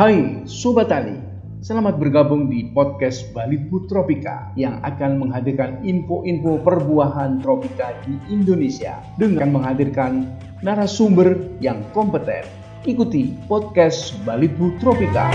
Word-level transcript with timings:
Hai 0.00 0.48
Sobat 0.48 0.88
Tani, 0.88 1.12
selamat 1.60 2.00
bergabung 2.00 2.48
di 2.48 2.72
podcast 2.72 3.28
Balitbu 3.36 3.84
Tropika 3.84 4.48
yang 4.56 4.80
akan 4.80 5.20
menghadirkan 5.20 5.76
info-info 5.84 6.56
perbuahan 6.64 7.44
tropika 7.44 7.92
di 8.08 8.16
Indonesia 8.32 8.96
dengan 9.20 9.52
menghadirkan 9.52 10.24
narasumber 10.64 11.36
yang 11.60 11.84
kompeten. 11.92 12.48
Ikuti 12.88 13.36
podcast 13.44 14.16
Balitbu 14.24 14.80
Tropika. 14.80 15.28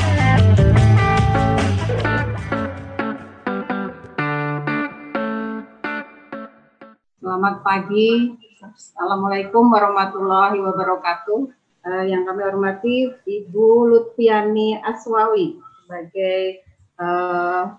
Selamat 7.22 7.56
pagi. 7.62 8.34
Assalamualaikum 8.66 9.70
warahmatullahi 9.70 10.58
wabarakatuh. 10.58 11.65
Uh, 11.86 12.02
yang 12.02 12.26
kami 12.26 12.42
hormati 12.42 13.14
Ibu 13.14 13.94
Lutfiani 13.94 14.82
Aswawi 14.82 15.62
sebagai 15.86 16.66
uh, 16.98 17.78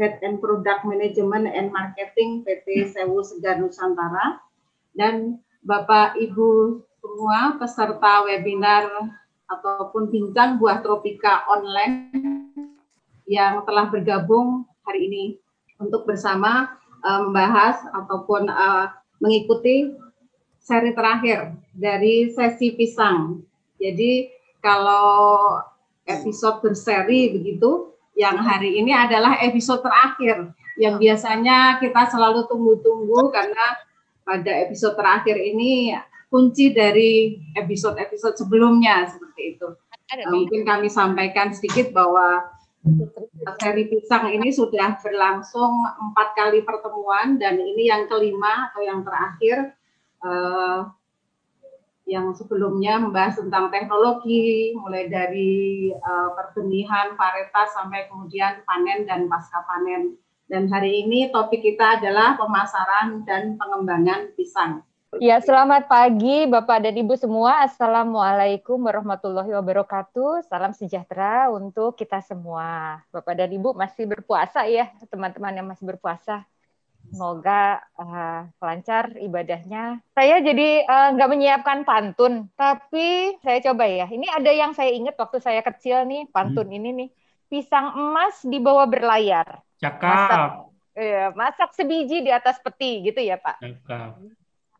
Head 0.00 0.24
and 0.24 0.40
Product 0.40 0.88
Management 0.88 1.52
and 1.52 1.68
Marketing 1.68 2.48
PT 2.48 2.96
Sewu 2.96 3.20
Segar 3.20 3.60
Nusantara. 3.60 4.40
Dan 4.96 5.36
Bapak 5.68 6.16
Ibu 6.16 6.80
semua 7.04 7.60
peserta 7.60 8.24
webinar 8.24 8.88
ataupun 9.52 10.08
bincang 10.08 10.56
buah 10.56 10.80
tropika 10.80 11.44
online 11.44 12.08
yang 13.28 13.60
telah 13.68 13.92
bergabung 13.92 14.64
hari 14.88 15.12
ini 15.12 15.24
untuk 15.76 16.08
bersama 16.08 16.72
uh, 17.04 17.20
membahas 17.28 17.84
ataupun 17.92 18.48
uh, 18.48 18.88
mengikuti 19.20 19.92
seri 20.62 20.94
terakhir 20.94 21.58
dari 21.74 22.30
sesi 22.30 22.72
pisang. 22.78 23.42
Jadi 23.82 24.30
kalau 24.62 25.58
episode 26.06 26.62
berseri 26.62 27.34
begitu, 27.34 27.90
yang 28.14 28.38
hari 28.38 28.78
ini 28.78 28.94
adalah 28.94 29.42
episode 29.42 29.82
terakhir 29.82 30.54
yang 30.78 30.96
biasanya 30.96 31.82
kita 31.82 32.08
selalu 32.08 32.46
tunggu-tunggu 32.46 33.34
karena 33.34 33.66
pada 34.22 34.52
episode 34.62 34.94
terakhir 34.94 35.36
ini 35.36 35.98
kunci 36.32 36.72
dari 36.72 37.36
episode-episode 37.58 38.38
sebelumnya 38.38 39.04
seperti 39.10 39.58
itu. 39.58 39.68
Nah, 40.12 40.28
mungkin 40.32 40.64
kami 40.64 40.88
sampaikan 40.88 41.52
sedikit 41.52 41.92
bahwa 41.92 42.40
seri 43.60 43.88
pisang 43.88 44.32
ini 44.32 44.48
sudah 44.48 45.00
berlangsung 45.00 45.72
empat 46.08 46.28
kali 46.36 46.64
pertemuan 46.64 47.36
dan 47.36 47.60
ini 47.60 47.88
yang 47.88 48.08
kelima 48.08 48.72
atau 48.72 48.80
yang 48.80 49.04
terakhir 49.04 49.76
uh, 50.22 50.90
yang 52.06 52.34
sebelumnya 52.34 52.98
membahas 52.98 53.38
tentang 53.38 53.70
teknologi, 53.70 54.74
mulai 54.74 55.06
dari 55.06 55.90
uh, 55.94 56.34
perbenihan, 56.34 57.14
varietas, 57.14 57.72
sampai 57.78 58.10
kemudian 58.10 58.62
panen 58.66 59.06
dan 59.06 59.30
pasca 59.30 59.62
panen. 59.66 60.18
Dan 60.50 60.68
hari 60.68 61.06
ini 61.06 61.30
topik 61.32 61.62
kita 61.62 62.02
adalah 62.02 62.36
pemasaran 62.36 63.24
dan 63.24 63.56
pengembangan 63.56 64.34
pisang. 64.34 64.84
Ya, 65.20 65.36
selamat 65.44 65.92
pagi 65.92 66.48
Bapak 66.48 66.88
dan 66.88 66.96
Ibu 66.96 67.20
semua. 67.20 67.68
Assalamualaikum 67.68 68.80
warahmatullahi 68.80 69.52
wabarakatuh. 69.52 70.48
Salam 70.48 70.72
sejahtera 70.72 71.52
untuk 71.52 72.00
kita 72.00 72.24
semua. 72.24 73.00
Bapak 73.12 73.36
dan 73.36 73.52
Ibu 73.52 73.76
masih 73.76 74.08
berpuasa 74.08 74.64
ya, 74.64 74.88
teman-teman 75.12 75.52
yang 75.52 75.68
masih 75.68 75.84
berpuasa. 75.84 76.48
Semoga 77.12 77.76
uh, 78.00 78.48
lancar 78.56 79.12
ibadahnya. 79.20 80.00
Saya 80.16 80.40
jadi 80.40 80.80
eh, 80.80 81.08
nggak 81.12 81.28
uh, 81.28 81.32
menyiapkan 81.36 81.84
pantun, 81.84 82.48
tapi 82.56 83.36
saya 83.44 83.60
coba 83.60 83.84
ya. 83.84 84.08
Ini 84.08 84.32
ada 84.32 84.48
yang 84.48 84.72
saya 84.72 84.96
ingat 84.96 85.20
waktu 85.20 85.44
saya 85.44 85.60
kecil 85.60 86.08
nih, 86.08 86.24
pantun 86.32 86.72
hmm. 86.72 86.76
ini 86.80 86.90
nih. 87.04 87.08
Pisang 87.52 87.92
emas 88.00 88.40
dibawa 88.48 88.88
berlayar. 88.88 89.60
Cakap. 89.76 90.08
Masak, 90.08 90.50
ya, 90.96 91.24
masak 91.36 91.70
sebiji 91.76 92.24
di 92.24 92.32
atas 92.32 92.56
peti 92.64 93.04
gitu 93.04 93.20
ya 93.20 93.36
Pak. 93.36 93.60
Cakap. 93.60 94.16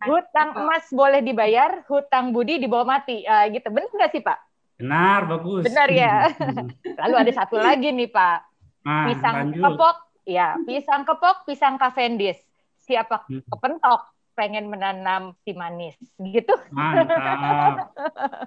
Hutang 0.08 0.50
emas 0.56 0.88
boleh 0.88 1.20
dibayar, 1.20 1.84
hutang 1.84 2.32
budi 2.32 2.56
dibawa 2.56 2.96
mati. 2.96 3.28
Uh, 3.28 3.44
gitu. 3.52 3.68
Benar 3.68 3.92
nggak 3.92 4.10
sih 4.16 4.24
Pak? 4.24 4.38
Benar, 4.80 5.20
bagus. 5.28 5.68
Benar 5.68 5.88
ya. 5.92 6.32
Hmm. 6.32 6.72
Lalu 6.96 7.14
ada 7.28 7.32
satu 7.44 7.60
lagi 7.60 7.92
nih 7.92 8.08
Pak. 8.08 8.38
Nah, 8.82 9.06
Pisang 9.12 9.34
lanjut. 9.36 9.62
kepok 9.62 9.96
Ya, 10.22 10.54
pisang 10.62 11.02
kepok, 11.02 11.46
pisang 11.46 11.76
Cavendish. 11.78 12.38
Siapa 12.82 13.26
hmm. 13.26 13.46
kepentok 13.50 14.12
pengen 14.32 14.72
menanam 14.72 15.36
si 15.44 15.52
manis 15.52 15.96
gitu. 16.16 16.52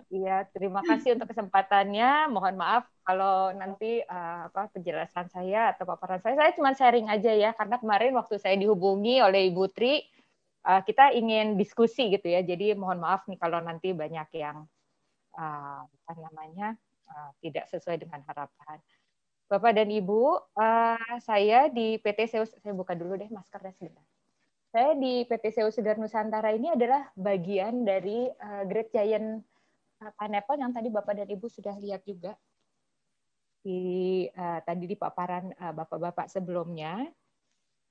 Iya, 0.10 0.48
terima 0.56 0.82
kasih 0.82 1.18
untuk 1.18 1.30
kesempatannya. 1.30 2.32
Mohon 2.34 2.56
maaf 2.58 2.84
kalau 3.06 3.54
nanti 3.54 4.02
uh, 4.02 4.50
apa 4.50 4.72
penjelasan 4.74 5.30
saya 5.30 5.76
atau 5.76 5.86
paparan 5.86 6.24
saya 6.24 6.40
saya 6.40 6.52
cuma 6.58 6.74
sharing 6.74 7.12
aja 7.12 7.30
ya 7.36 7.52
karena 7.54 7.78
kemarin 7.78 8.16
waktu 8.18 8.42
saya 8.42 8.58
dihubungi 8.58 9.22
oleh 9.22 9.52
Ibu 9.54 9.70
Tri 9.76 10.02
uh, 10.66 10.82
kita 10.82 11.14
ingin 11.14 11.60
diskusi 11.60 12.10
gitu 12.10 12.32
ya. 12.32 12.42
Jadi 12.42 12.74
mohon 12.74 13.04
maaf 13.04 13.30
nih 13.30 13.38
kalau 13.38 13.62
nanti 13.62 13.94
banyak 13.94 14.30
yang 14.34 14.66
uh, 15.38 15.82
apa 15.86 16.12
namanya 16.18 16.74
uh, 17.12 17.30
tidak 17.44 17.70
sesuai 17.70 18.02
dengan 18.02 18.26
harapan. 18.26 18.82
Bapak 19.46 19.78
dan 19.78 19.94
Ibu, 19.94 20.42
uh, 20.58 21.14
saya 21.22 21.70
di 21.70 22.02
PT 22.02 22.34
Seus, 22.34 22.50
saya 22.58 22.74
buka 22.74 22.98
dulu 22.98 23.14
deh 23.14 23.30
maskernya 23.30 23.78
sebentar. 23.78 24.02
Saya 24.74 24.98
di 24.98 25.22
PT 25.24 25.54
Seus 25.54 25.78
Nusantara 25.78 26.50
ini 26.52 26.74
adalah 26.74 27.08
bagian 27.14 27.86
dari 27.86 28.26
uh, 28.26 28.66
Great 28.66 28.90
Giant 28.90 29.40
uh, 30.02 30.12
Pineapple 30.18 30.60
yang 30.60 30.74
tadi 30.74 30.90
Bapak 30.90 31.14
dan 31.22 31.30
Ibu 31.30 31.46
sudah 31.46 31.78
lihat 31.78 32.02
juga 32.04 32.34
di 33.62 34.26
uh, 34.34 34.60
tadi 34.66 34.90
di 34.90 34.98
paparan 34.98 35.54
uh, 35.62 35.74
Bapak-bapak 35.78 36.26
sebelumnya. 36.26 37.06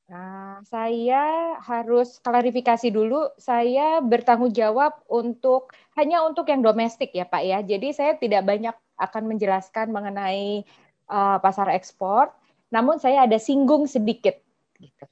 Nah, 0.04 0.60
saya 0.68 1.56
harus 1.64 2.20
klarifikasi 2.20 2.92
dulu. 2.92 3.32
Saya 3.40 4.04
bertanggung 4.04 4.52
jawab 4.52 4.92
untuk 5.08 5.72
hanya 5.96 6.20
untuk 6.28 6.50
yang 6.52 6.60
domestik 6.60 7.14
ya 7.16 7.24
Pak 7.24 7.42
ya. 7.46 7.58
Jadi 7.64 7.94
saya 7.96 8.12
tidak 8.20 8.44
banyak 8.44 8.76
akan 9.00 9.22
menjelaskan 9.34 9.88
mengenai 9.90 10.68
uh, 11.08 11.38
pasar 11.40 11.72
ekspor, 11.72 12.32
namun 12.72 12.98
saya 12.98 13.24
ada 13.24 13.36
singgung 13.38 13.86
sedikit. 13.88 14.38
Gitu. 14.78 15.04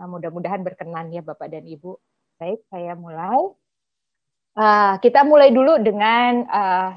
Nah, 0.00 0.06
mudah-mudahan 0.08 0.64
berkenan 0.64 1.12
ya 1.12 1.20
Bapak 1.20 1.50
dan 1.52 1.66
Ibu. 1.66 1.96
Baik, 2.40 2.64
saya 2.72 2.96
mulai. 2.96 3.52
Uh, 4.56 4.94
kita 4.98 5.22
mulai 5.22 5.52
dulu 5.52 5.78
dengan 5.78 6.44
uh, 6.48 6.90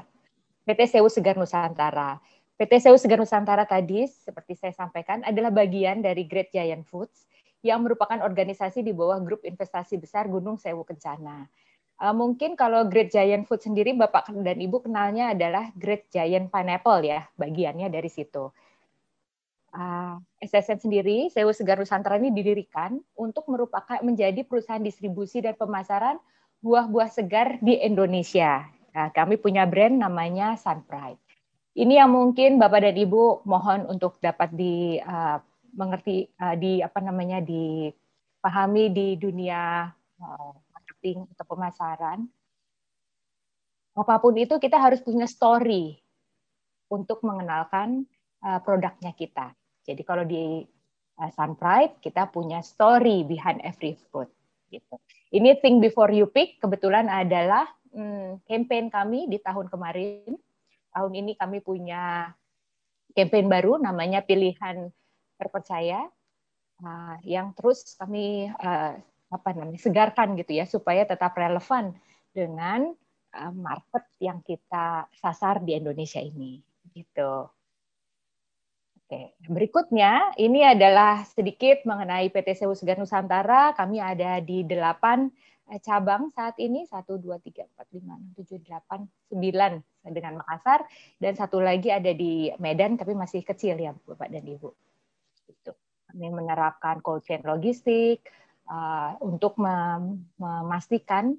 PT 0.64 0.96
Sewu 0.96 1.12
Segar 1.12 1.36
Nusantara. 1.36 2.18
PT 2.56 2.80
Sewu 2.80 2.96
Segar 2.96 3.20
Nusantara 3.20 3.68
tadi, 3.68 4.08
seperti 4.08 4.56
saya 4.56 4.72
sampaikan, 4.72 5.20
adalah 5.20 5.52
bagian 5.52 6.00
dari 6.00 6.24
Great 6.24 6.54
Giant 6.54 6.88
Foods 6.88 7.28
yang 7.64 7.80
merupakan 7.80 8.20
organisasi 8.20 8.84
di 8.84 8.92
bawah 8.92 9.20
grup 9.24 9.40
investasi 9.44 9.96
besar 9.96 10.28
Gunung 10.28 10.60
Sewu 10.60 10.84
Kencana. 10.84 11.48
Uh, 12.04 12.12
mungkin 12.12 12.52
kalau 12.52 12.84
Great 12.84 13.08
Giant 13.16 13.48
Food 13.48 13.64
sendiri 13.64 13.96
Bapak 13.96 14.28
dan 14.28 14.60
Ibu 14.60 14.84
kenalnya 14.84 15.32
adalah 15.32 15.72
Great 15.72 16.12
Giant 16.12 16.52
Pineapple 16.52 17.00
ya, 17.00 17.24
bagiannya 17.40 17.88
dari 17.88 18.12
situ. 18.12 18.52
Uh, 19.72 20.20
SSN 20.36 20.84
sendiri, 20.84 21.32
Sewu 21.32 21.56
Segar 21.56 21.80
Nusantara 21.80 22.20
ini 22.20 22.28
didirikan 22.28 23.00
untuk 23.16 23.48
merupakan 23.48 24.04
menjadi 24.04 24.44
perusahaan 24.44 24.84
distribusi 24.84 25.40
dan 25.40 25.56
pemasaran 25.56 26.20
buah-buah 26.60 27.08
segar 27.08 27.56
di 27.64 27.80
Indonesia. 27.80 28.68
Nah, 28.92 29.08
kami 29.08 29.40
punya 29.40 29.64
brand 29.64 29.96
namanya 29.96 30.60
Sunpride. 30.60 31.16
Ini 31.72 32.04
yang 32.04 32.12
mungkin 32.12 32.60
Bapak 32.60 32.84
dan 32.84 33.00
Ibu 33.00 33.48
mohon 33.48 33.88
untuk 33.88 34.20
dapat 34.20 34.52
di 34.52 35.00
uh, 35.00 35.40
mengerti 35.72 36.28
uh, 36.36 36.52
di 36.52 36.84
apa 36.84 37.00
namanya 37.00 37.40
dipahami 37.40 38.92
di 38.92 39.16
dunia 39.16 39.88
uh, 40.20 40.52
marketing 41.04 41.28
atau 41.36 41.44
pemasaran, 41.44 42.18
apa 43.92 44.14
pun 44.16 44.34
itu 44.40 44.56
kita 44.56 44.80
harus 44.80 45.04
punya 45.04 45.28
story 45.28 46.00
untuk 46.88 47.20
mengenalkan 47.20 48.08
uh, 48.40 48.58
produknya 48.64 49.12
kita. 49.12 49.52
Jadi 49.84 50.00
kalau 50.00 50.24
di 50.24 50.64
uh, 51.20 51.30
Sunpride 51.36 52.00
kita 52.00 52.32
punya 52.32 52.64
story 52.64 53.20
behind 53.28 53.60
every 53.60 54.00
fruit. 54.08 54.32
Gitu. 54.72 54.96
Ini 55.28 55.60
Think 55.60 55.84
Before 55.84 56.08
You 56.08 56.26
Pick 56.26 56.58
kebetulan 56.58 57.06
adalah 57.12 57.68
hmm, 57.92 58.40
campaign 58.48 58.88
kami 58.88 59.28
di 59.28 59.36
tahun 59.38 59.68
kemarin. 59.68 60.34
Tahun 60.94 61.12
ini 61.12 61.36
kami 61.36 61.60
punya 61.60 62.32
campaign 63.12 63.46
baru 63.46 63.76
namanya 63.76 64.24
Pilihan 64.24 64.88
Terpercaya 65.36 66.06
uh, 66.82 67.16
yang 67.22 67.52
terus 67.54 67.94
kami 67.98 68.50
apa 69.34 69.50
namanya 69.50 69.82
segarkan 69.82 70.38
gitu 70.38 70.54
ya 70.54 70.64
supaya 70.70 71.02
tetap 71.02 71.34
relevan 71.34 71.90
dengan 72.30 72.94
uh, 73.34 73.52
market 73.54 74.06
yang 74.22 74.38
kita 74.46 75.10
sasar 75.18 75.58
di 75.66 75.74
Indonesia 75.74 76.22
ini 76.22 76.62
gitu. 76.94 77.50
Oke, 79.04 79.36
berikutnya 79.44 80.32
ini 80.40 80.64
adalah 80.64 81.28
sedikit 81.28 81.84
mengenai 81.84 82.32
PT 82.32 82.64
Sewu 82.64 82.72
Segar 82.72 82.96
Nusantara. 82.96 83.76
Kami 83.76 84.00
ada 84.00 84.40
di 84.40 84.64
delapan 84.64 85.28
eh, 85.68 85.76
cabang 85.76 86.32
saat 86.32 86.56
ini 86.56 86.88
1 86.88 87.04
2 87.04 87.20
3 87.20 87.68
4 87.68 88.00
5 88.00 88.40
6 88.40 88.48
7 88.48 88.64
8 88.64 89.04
9 89.36 90.08
dengan 90.08 90.32
Makassar 90.40 90.88
dan 91.20 91.36
satu 91.36 91.60
lagi 91.60 91.92
ada 91.92 92.16
di 92.16 92.48
Medan 92.56 92.96
tapi 92.96 93.12
masih 93.12 93.44
kecil 93.44 93.76
ya 93.76 93.92
Bapak 93.92 94.32
dan 94.32 94.40
Ibu. 94.40 94.72
Itu. 95.52 95.76
Kami 96.08 96.26
menerapkan 96.32 97.04
cold 97.04 97.28
chain 97.28 97.44
logistik 97.44 98.24
uh, 98.68 99.16
untuk 99.24 99.56
memastikan 99.58 101.36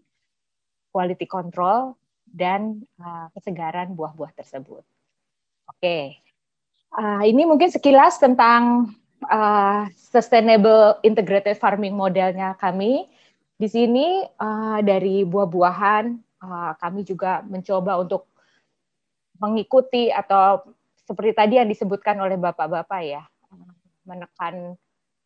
quality 0.91 1.27
control 1.27 1.99
dan 2.25 2.83
uh, 2.99 3.27
kesegaran 3.35 3.95
buah-buah 3.95 4.31
tersebut. 4.35 4.83
Oke, 5.65 5.79
okay. 5.81 6.03
uh, 6.95 7.23
ini 7.25 7.47
mungkin 7.47 7.71
sekilas 7.71 8.19
tentang 8.19 8.93
uh, 9.27 9.87
sustainable 9.95 10.99
integrated 11.01 11.57
farming 11.57 11.95
modelnya 11.95 12.53
kami. 12.59 13.07
Di 13.55 13.71
sini 13.71 14.23
uh, 14.35 14.83
dari 14.83 15.23
buah-buahan 15.23 16.05
uh, 16.43 16.71
kami 16.75 17.07
juga 17.07 17.39
mencoba 17.47 17.97
untuk 18.03 18.27
mengikuti 19.39 20.11
atau 20.11 20.63
seperti 21.05 21.31
tadi 21.35 21.53
yang 21.59 21.67
disebutkan 21.67 22.19
oleh 22.19 22.35
bapak-bapak 22.35 23.01
ya, 23.03 23.23
menekan 24.03 24.75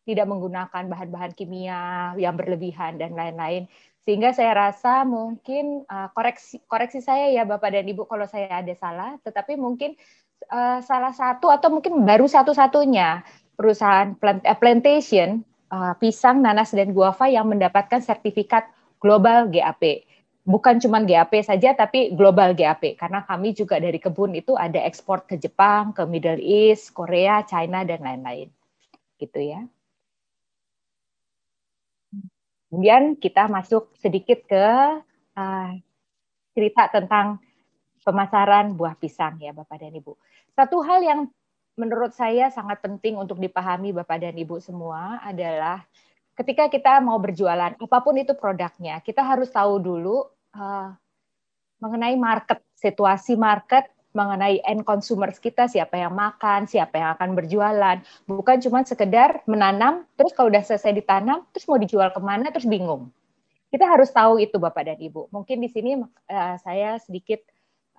tidak 0.08 0.26
menggunakan 0.26 0.84
bahan-bahan 0.88 1.32
kimia 1.36 2.12
yang 2.16 2.34
berlebihan 2.34 2.96
dan 2.96 3.12
lain-lain. 3.12 3.68
Sehingga 4.08 4.32
saya 4.32 4.56
rasa 4.56 5.04
mungkin 5.04 5.84
uh, 5.86 6.08
koreksi 6.16 6.58
koreksi 6.64 7.04
saya 7.04 7.28
ya 7.30 7.44
Bapak 7.44 7.70
dan 7.76 7.84
Ibu 7.84 8.08
kalau 8.08 8.24
saya 8.24 8.64
ada 8.64 8.72
salah, 8.72 9.20
tetapi 9.20 9.60
mungkin 9.60 9.92
uh, 10.48 10.80
salah 10.80 11.12
satu 11.12 11.52
atau 11.52 11.68
mungkin 11.68 12.00
baru 12.08 12.24
satu-satunya 12.24 13.22
perusahaan 13.60 14.16
plant, 14.16 14.40
uh, 14.42 14.56
plantation 14.56 15.44
uh, 15.68 15.92
pisang, 16.00 16.40
nanas 16.40 16.72
dan 16.72 16.96
guava 16.96 17.28
yang 17.28 17.46
mendapatkan 17.46 18.00
sertifikat 18.00 18.66
global 18.98 19.52
GAP. 19.52 20.08
Bukan 20.48 20.80
cuma 20.80 21.04
GAP 21.04 21.44
saja 21.44 21.76
tapi 21.76 22.16
global 22.16 22.56
GAP 22.56 22.96
karena 22.96 23.20
kami 23.28 23.52
juga 23.52 23.76
dari 23.76 24.00
kebun 24.00 24.32
itu 24.32 24.56
ada 24.56 24.80
ekspor 24.80 25.28
ke 25.28 25.36
Jepang, 25.36 25.92
ke 25.92 26.02
Middle 26.08 26.40
East, 26.40 26.96
Korea, 26.96 27.44
China 27.44 27.84
dan 27.84 28.00
lain-lain. 28.00 28.48
Gitu 29.20 29.38
ya. 29.38 29.60
Kemudian 32.70 33.18
kita 33.18 33.50
masuk 33.50 33.90
sedikit 33.98 34.46
ke 34.46 34.66
uh, 35.34 35.70
cerita 36.54 36.86
tentang 36.86 37.42
pemasaran 38.06 38.78
buah 38.78 38.94
pisang 38.94 39.42
ya 39.42 39.50
Bapak 39.50 39.82
dan 39.82 39.90
Ibu. 39.90 40.14
Satu 40.54 40.78
hal 40.86 41.02
yang 41.02 41.20
menurut 41.74 42.14
saya 42.14 42.46
sangat 42.54 42.78
penting 42.78 43.18
untuk 43.18 43.42
dipahami 43.42 43.90
Bapak 43.90 44.22
dan 44.22 44.38
Ibu 44.38 44.62
semua 44.62 45.18
adalah 45.26 45.82
ketika 46.38 46.70
kita 46.70 47.02
mau 47.02 47.18
berjualan 47.18 47.74
apa 47.74 47.98
pun 48.00 48.14
itu 48.16 48.38
produknya, 48.38 49.02
kita 49.02 49.20
harus 49.20 49.50
tahu 49.50 49.82
dulu 49.82 50.24
uh, 50.54 50.94
mengenai 51.82 52.14
market, 52.14 52.62
situasi 52.78 53.34
market 53.34 53.90
mengenai 54.10 54.58
end 54.66 54.82
consumers 54.82 55.38
kita, 55.38 55.70
siapa 55.70 55.94
yang 55.94 56.10
makan, 56.14 56.66
siapa 56.66 56.98
yang 56.98 57.10
akan 57.14 57.38
berjualan. 57.38 57.96
Bukan 58.26 58.56
cuma 58.66 58.82
sekedar 58.82 59.42
menanam, 59.46 60.02
terus 60.18 60.34
kalau 60.34 60.50
udah 60.50 60.62
selesai 60.66 60.90
ditanam, 60.90 61.46
terus 61.54 61.66
mau 61.70 61.78
dijual 61.78 62.10
ke 62.10 62.20
mana, 62.20 62.50
terus 62.50 62.66
bingung. 62.66 63.14
Kita 63.70 63.86
harus 63.86 64.10
tahu 64.10 64.42
itu 64.42 64.58
Bapak 64.58 64.82
dan 64.82 64.98
Ibu. 64.98 65.30
Mungkin 65.30 65.62
di 65.62 65.70
sini 65.70 65.94
uh, 66.02 66.56
saya 66.58 66.98
sedikit 66.98 67.38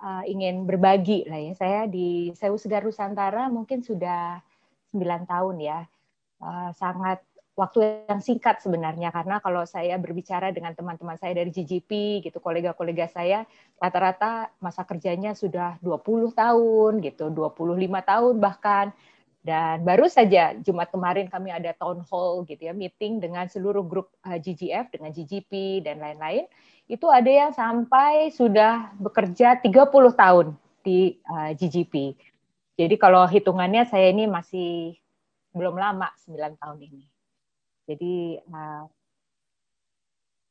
uh, 0.03 0.19
ingin 0.27 0.67
berbagi 0.67 1.23
lah 1.31 1.39
ya. 1.39 1.53
Saya 1.55 1.79
di 1.87 2.35
Sewu 2.35 2.59
Segar 2.59 2.83
Nusantara 2.83 3.47
mungkin 3.47 3.79
sudah 3.79 4.43
9 4.91 5.31
tahun 5.31 5.55
ya. 5.63 5.79
Uh, 6.43 6.75
sangat 6.75 7.23
waktu 7.61 8.09
yang 8.09 8.25
singkat 8.25 8.57
sebenarnya 8.65 9.13
karena 9.13 9.37
kalau 9.37 9.61
saya 9.69 10.01
berbicara 10.01 10.49
dengan 10.49 10.73
teman-teman 10.73 11.13
saya 11.21 11.37
dari 11.37 11.53
GGP 11.53 12.25
gitu 12.25 12.41
kolega-kolega 12.41 13.05
saya 13.05 13.45
rata-rata 13.77 14.49
masa 14.57 14.81
kerjanya 14.81 15.37
sudah 15.37 15.77
20 15.85 16.33
tahun 16.33 16.91
gitu 17.05 17.29
25 17.29 17.61
tahun 17.85 18.33
bahkan 18.41 18.89
dan 19.45 19.85
baru 19.85 20.09
saja 20.09 20.57
Jumat 20.57 20.89
kemarin 20.89 21.29
kami 21.29 21.53
ada 21.53 21.73
town 21.77 22.01
hall 22.09 22.41
gitu 22.49 22.65
ya 22.65 22.73
meeting 22.73 23.21
dengan 23.21 23.45
seluruh 23.45 23.85
grup 23.85 24.09
eh, 24.25 24.41
GGF 24.41 24.89
dengan 24.97 25.13
GGP 25.13 25.85
dan 25.85 26.01
lain-lain 26.01 26.49
itu 26.89 27.05
ada 27.07 27.29
yang 27.29 27.53
sampai 27.53 28.33
sudah 28.33 28.89
bekerja 28.97 29.61
30 29.61 29.71
tahun 30.17 30.47
di 30.81 31.15
uh, 31.29 31.49
eh, 31.49 31.51
GGP. 31.55 32.17
Jadi 32.75 32.95
kalau 32.97 33.23
hitungannya 33.29 33.85
saya 33.87 34.09
ini 34.09 34.25
masih 34.27 34.97
belum 35.55 35.77
lama 35.77 36.09
9 36.25 36.57
tahun 36.57 36.79
ini. 36.81 37.03
Jadi 37.91 38.39
uh, 38.39 38.83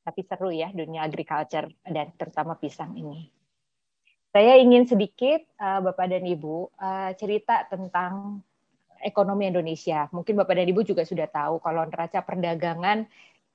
tapi 0.05 0.21
seru 0.25 0.53
ya 0.53 0.69
dunia 0.73 1.05
agriculture 1.05 1.73
dan 1.85 2.13
terutama 2.17 2.57
pisang 2.61 2.93
ini. 2.97 3.29
Saya 4.31 4.61
ingin 4.63 4.87
sedikit 4.87 5.43
uh, 5.59 5.83
Bapak 5.83 6.07
dan 6.07 6.23
Ibu 6.23 6.71
uh, 6.79 7.11
cerita 7.19 7.67
tentang 7.67 8.45
ekonomi 9.01 9.49
Indonesia. 9.49 10.07
Mungkin 10.13 10.37
Bapak 10.39 10.55
dan 10.61 10.69
Ibu 10.69 10.85
juga 10.85 11.03
sudah 11.03 11.27
tahu 11.27 11.59
kalau 11.65 11.89
neraca 11.89 12.21
perdagangan 12.23 13.09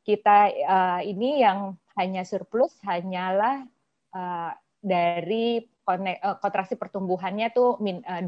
kita 0.06 0.38
uh, 0.66 1.02
ini 1.06 1.42
yang 1.42 1.78
hanya 1.96 2.28
surplus 2.28 2.76
hanyalah 2.84 3.64
uh, 4.14 4.52
dari 4.84 5.66
kontraksi 6.16 6.74
pertumbuhannya 6.78 7.54
tuh 7.54 7.78
2,7 7.78 8.26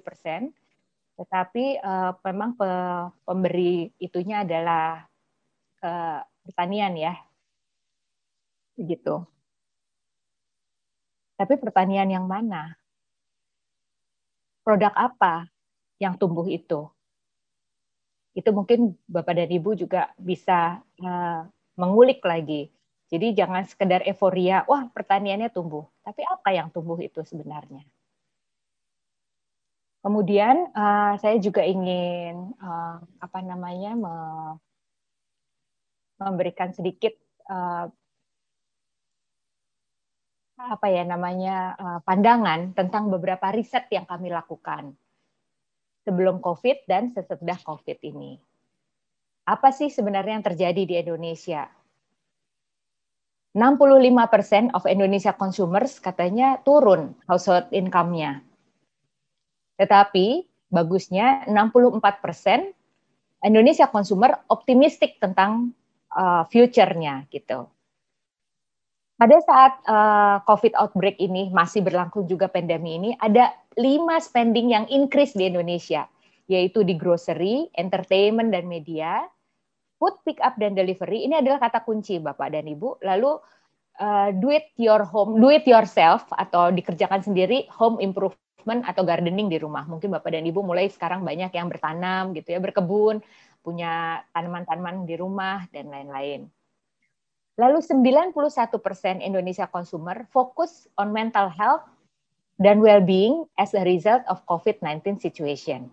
persen 0.00 0.48
tetapi 1.14 1.78
uh, 1.78 2.18
memang 2.26 2.58
pe, 2.58 2.70
pemberi 3.22 3.90
itunya 4.02 4.42
adalah 4.42 5.06
uh, 5.82 6.20
pertanian 6.42 6.94
ya, 6.98 7.14
begitu. 8.74 9.22
Tapi 11.34 11.54
pertanian 11.58 12.10
yang 12.10 12.26
mana? 12.26 12.74
Produk 14.66 14.94
apa 14.94 15.50
yang 16.02 16.18
tumbuh 16.18 16.46
itu? 16.50 16.90
Itu 18.34 18.50
mungkin 18.50 18.98
Bapak 19.06 19.38
dan 19.38 19.50
Ibu 19.50 19.78
juga 19.78 20.10
bisa 20.18 20.82
uh, 20.98 21.46
mengulik 21.78 22.22
lagi. 22.26 22.70
Jadi 23.06 23.30
jangan 23.38 23.62
sekedar 23.62 24.02
euforia, 24.02 24.66
wah 24.66 24.90
pertaniannya 24.90 25.46
tumbuh. 25.54 25.86
Tapi 26.02 26.26
apa 26.26 26.50
yang 26.50 26.74
tumbuh 26.74 26.98
itu 26.98 27.22
sebenarnya? 27.22 27.86
Kemudian 30.04 30.68
uh, 30.76 31.16
saya 31.16 31.40
juga 31.40 31.64
ingin 31.64 32.52
uh, 32.60 33.00
apa 33.24 33.40
namanya 33.40 33.96
me 33.96 34.14
memberikan 36.20 36.76
sedikit 36.76 37.16
uh, 37.48 37.88
apa 40.60 40.86
ya 40.92 41.08
namanya 41.08 41.56
uh, 41.80 41.98
pandangan 42.04 42.76
tentang 42.76 43.08
beberapa 43.08 43.48
riset 43.48 43.88
yang 43.88 44.04
kami 44.04 44.28
lakukan 44.28 44.92
sebelum 46.04 46.44
COVID 46.44 46.84
dan 46.84 47.08
sesudah 47.16 47.56
COVID 47.64 48.04
ini. 48.04 48.36
Apa 49.48 49.72
sih 49.72 49.88
sebenarnya 49.88 50.36
yang 50.36 50.44
terjadi 50.44 50.82
di 50.84 50.94
Indonesia? 51.00 51.64
65% 53.56 54.76
of 54.76 54.84
Indonesia 54.84 55.32
consumers 55.32 55.96
katanya 55.96 56.60
turun 56.60 57.16
household 57.24 57.72
income-nya 57.72 58.44
tetapi 59.78 60.46
bagusnya 60.70 61.46
64 61.46 62.24
persen 62.24 62.74
Indonesia 63.44 63.86
consumer 63.92 64.40
optimistik 64.48 65.20
tentang 65.20 65.76
uh, 66.16 66.48
future-nya 66.48 67.28
gitu. 67.28 67.68
Pada 69.14 69.36
saat 69.46 69.72
uh, 69.86 70.36
COVID 70.42 70.74
outbreak 70.74 71.22
ini 71.22 71.52
masih 71.54 71.86
berlangsung 71.86 72.26
juga 72.26 72.50
pandemi 72.50 72.98
ini, 72.98 73.10
ada 73.14 73.54
lima 73.78 74.18
spending 74.18 74.74
yang 74.74 74.84
increase 74.90 75.38
di 75.38 75.46
Indonesia, 75.46 76.10
yaitu 76.50 76.82
di 76.82 76.98
grocery, 76.98 77.70
entertainment 77.78 78.50
dan 78.50 78.66
media, 78.66 79.22
food 80.02 80.18
pick 80.26 80.42
up 80.42 80.58
dan 80.58 80.74
delivery. 80.74 81.30
Ini 81.30 81.46
adalah 81.46 81.62
kata 81.62 81.86
kunci 81.86 82.18
Bapak 82.18 82.58
dan 82.58 82.66
Ibu. 82.66 83.06
Lalu 83.06 83.38
uh, 84.02 84.34
do 84.34 84.50
it 84.50 84.74
your 84.82 85.06
home, 85.06 85.38
do 85.38 85.46
it 85.46 85.62
yourself 85.62 86.26
atau 86.34 86.74
dikerjakan 86.74 87.22
sendiri, 87.22 87.70
home 87.70 88.02
improve 88.02 88.34
atau 88.64 89.02
gardening 89.04 89.52
di 89.52 89.60
rumah. 89.60 89.84
Mungkin 89.84 90.08
Bapak 90.08 90.32
dan 90.32 90.44
Ibu 90.44 90.64
mulai 90.64 90.88
sekarang 90.88 91.22
banyak 91.22 91.52
yang 91.52 91.68
bertanam 91.68 92.32
gitu 92.32 92.56
ya, 92.56 92.60
berkebun, 92.60 93.20
punya 93.64 94.24
tanaman-tanaman 94.32 95.08
di 95.08 95.14
rumah 95.16 95.64
dan 95.72 95.88
lain-lain. 95.88 96.48
Lalu 97.54 97.78
91% 97.86 98.34
Indonesia 99.22 99.70
consumer 99.70 100.26
fokus 100.34 100.90
on 100.98 101.14
mental 101.14 101.46
health 101.48 101.86
dan 102.58 102.82
well-being 102.82 103.46
as 103.54 103.74
a 103.78 103.82
result 103.86 104.26
of 104.26 104.42
COVID-19 104.50 105.22
situation. 105.22 105.86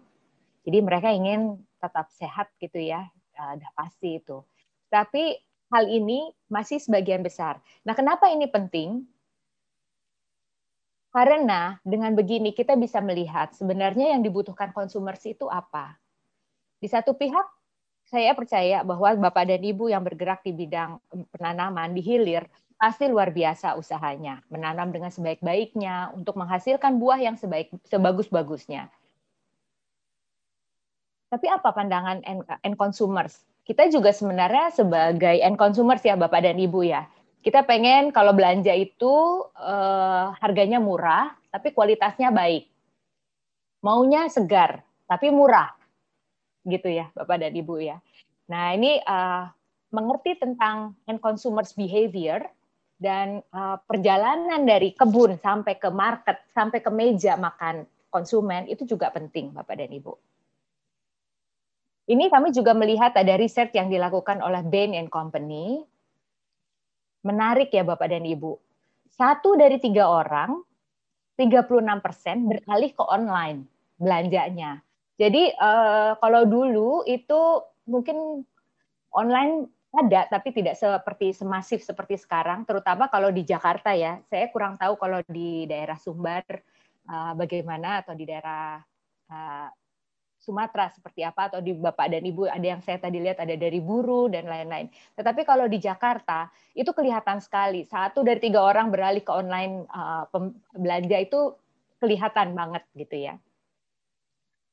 Jadi 0.66 0.78
mereka 0.82 1.10
ingin 1.14 1.62
tetap 1.82 2.10
sehat 2.14 2.50
gitu 2.58 2.82
ya, 2.82 3.10
udah 3.38 3.72
pasti 3.78 4.22
itu. 4.22 4.42
Tapi 4.90 5.38
hal 5.72 5.86
ini 5.90 6.30
masih 6.52 6.78
sebagian 6.78 7.24
besar. 7.26 7.58
Nah, 7.88 7.96
kenapa 7.98 8.30
ini 8.30 8.46
penting? 8.46 9.06
Karena 11.12 11.76
dengan 11.84 12.16
begini 12.16 12.56
kita 12.56 12.80
bisa 12.80 13.04
melihat 13.04 13.52
sebenarnya 13.52 14.16
yang 14.16 14.24
dibutuhkan 14.24 14.72
konsumer 14.72 15.20
itu 15.20 15.44
apa. 15.52 16.00
Di 16.80 16.88
satu 16.88 17.14
pihak 17.20 17.44
saya 18.08 18.32
percaya 18.32 18.84
bahwa 18.88 19.12
Bapak 19.20 19.44
dan 19.44 19.60
Ibu 19.60 19.92
yang 19.92 20.08
bergerak 20.08 20.40
di 20.48 20.56
bidang 20.56 21.04
penanaman 21.36 21.92
di 21.92 22.00
hilir 22.00 22.48
pasti 22.80 23.06
luar 23.12 23.30
biasa 23.30 23.78
usahanya, 23.78 24.42
menanam 24.50 24.90
dengan 24.90 25.14
sebaik-baiknya 25.14 26.16
untuk 26.18 26.34
menghasilkan 26.40 26.98
buah 26.98 27.20
yang 27.22 27.36
sebaik 27.38 27.70
sebagus-bagusnya. 27.92 28.90
Tapi 31.32 31.48
apa 31.48 31.70
pandangan 31.72 32.20
end 32.64 32.76
consumers? 32.76 33.46
Kita 33.64 33.88
juga 33.88 34.12
sebenarnya 34.12 34.74
sebagai 34.74 35.38
end 35.40 35.56
consumers 35.56 36.02
ya 36.02 36.18
Bapak 36.18 36.44
dan 36.44 36.58
Ibu 36.58 36.84
ya. 36.88 37.06
Kita 37.42 37.66
pengen 37.66 38.14
kalau 38.14 38.38
belanja 38.38 38.72
itu 38.78 39.46
eh, 39.58 40.26
harganya 40.38 40.78
murah, 40.78 41.34
tapi 41.50 41.74
kualitasnya 41.74 42.30
baik. 42.30 42.70
Maunya 43.82 44.30
segar, 44.30 44.86
tapi 45.10 45.34
murah 45.34 45.74
gitu 46.66 46.90
ya 46.90 47.10
Bapak 47.18 47.42
dan 47.42 47.54
Ibu 47.58 47.76
ya. 47.82 47.98
Nah, 48.52 48.76
ini 48.76 49.00
uh, 49.02 49.48
mengerti 49.96 50.38
tentang 50.38 50.94
end 51.08 51.24
consumers 51.24 51.74
behavior 51.74 52.44
dan 53.02 53.42
uh, 53.56 53.82
perjalanan 53.82 54.62
dari 54.68 54.94
kebun 54.94 55.40
sampai 55.42 55.80
ke 55.80 55.90
market, 55.90 56.38
sampai 56.54 56.84
ke 56.84 56.92
meja 56.94 57.40
makan 57.40 57.88
konsumen 58.12 58.68
itu 58.68 58.84
juga 58.86 59.10
penting 59.10 59.56
Bapak 59.56 59.80
dan 59.80 59.90
Ibu. 59.90 60.14
Ini 62.12 62.28
kami 62.28 62.52
juga 62.52 62.76
melihat 62.76 63.16
ada 63.16 63.40
riset 63.40 63.72
yang 63.72 63.88
dilakukan 63.88 64.44
oleh 64.44 64.60
Bain 64.68 64.92
and 64.92 65.08
Company. 65.08 65.80
Menarik 67.22 67.70
ya 67.70 67.86
Bapak 67.86 68.10
dan 68.10 68.26
Ibu. 68.26 68.58
Satu 69.12 69.54
dari 69.54 69.78
tiga 69.78 70.10
orang, 70.10 70.58
36 71.38 72.06
persen 72.06 72.50
beralih 72.50 72.92
ke 72.94 73.04
online 73.06 73.66
belanjanya. 74.02 74.82
Jadi 75.22 75.54
uh, 75.54 76.18
kalau 76.18 76.50
dulu 76.50 77.06
itu 77.06 77.62
mungkin 77.86 78.42
online 79.14 79.70
ada 79.92 80.24
tapi 80.32 80.56
tidak 80.56 80.80
seperti 80.80 81.36
semasif 81.36 81.84
seperti 81.84 82.16
sekarang 82.16 82.64
terutama 82.64 83.12
kalau 83.12 83.28
di 83.28 83.44
Jakarta 83.44 83.92
ya 83.92 84.24
saya 84.32 84.48
kurang 84.48 84.80
tahu 84.80 84.96
kalau 84.96 85.20
di 85.28 85.68
daerah 85.68 86.00
Sumbar 86.00 86.48
uh, 87.12 87.36
bagaimana 87.36 88.00
atau 88.00 88.16
di 88.16 88.24
daerah 88.24 88.80
uh, 89.28 89.68
Sumatera 90.42 90.90
seperti 90.90 91.22
apa 91.22 91.54
atau 91.54 91.62
di 91.62 91.78
Bapak 91.78 92.10
dan 92.10 92.26
Ibu 92.26 92.50
ada 92.50 92.66
yang 92.66 92.82
saya 92.82 92.98
tadi 92.98 93.22
lihat 93.22 93.38
ada 93.38 93.54
dari 93.54 93.78
buru 93.78 94.26
dan 94.26 94.50
lain-lain. 94.50 94.90
Tetapi 95.14 95.46
kalau 95.46 95.70
di 95.70 95.78
Jakarta 95.78 96.50
itu 96.74 96.90
kelihatan 96.98 97.38
sekali 97.38 97.86
satu 97.86 98.26
dari 98.26 98.42
tiga 98.42 98.66
orang 98.66 98.90
beralih 98.90 99.22
ke 99.22 99.30
online 99.30 99.86
uh, 99.94 100.26
belanja 100.74 101.18
itu 101.22 101.54
kelihatan 102.02 102.58
banget 102.58 102.82
gitu 102.98 103.30
ya. 103.30 103.38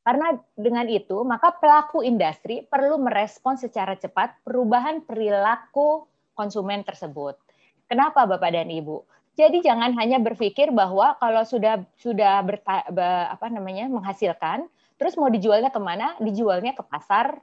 Karena 0.08 0.40
dengan 0.56 0.88
itu, 0.88 1.20
maka 1.20 1.52
pelaku 1.52 2.00
industri 2.00 2.64
perlu 2.64 2.96
merespon 2.96 3.60
secara 3.60 3.92
cepat 3.92 4.40
perubahan 4.40 5.04
perilaku 5.04 6.08
konsumen 6.32 6.80
tersebut. 6.80 7.36
Kenapa 7.84 8.24
Bapak 8.24 8.56
dan 8.56 8.72
Ibu? 8.72 9.04
Jadi 9.36 9.60
jangan 9.60 9.92
hanya 10.00 10.16
berpikir 10.16 10.72
bahwa 10.72 11.12
kalau 11.20 11.44
sudah 11.44 11.84
sudah 12.00 12.40
berta, 12.40 12.88
apa 13.28 13.52
namanya 13.52 13.84
menghasilkan, 13.92 14.64
terus 14.98 15.14
mau 15.16 15.30
dijualnya 15.30 15.70
ke 15.70 15.80
mana? 15.80 16.18
Dijualnya 16.20 16.74
ke 16.74 16.84
pasar 16.84 17.38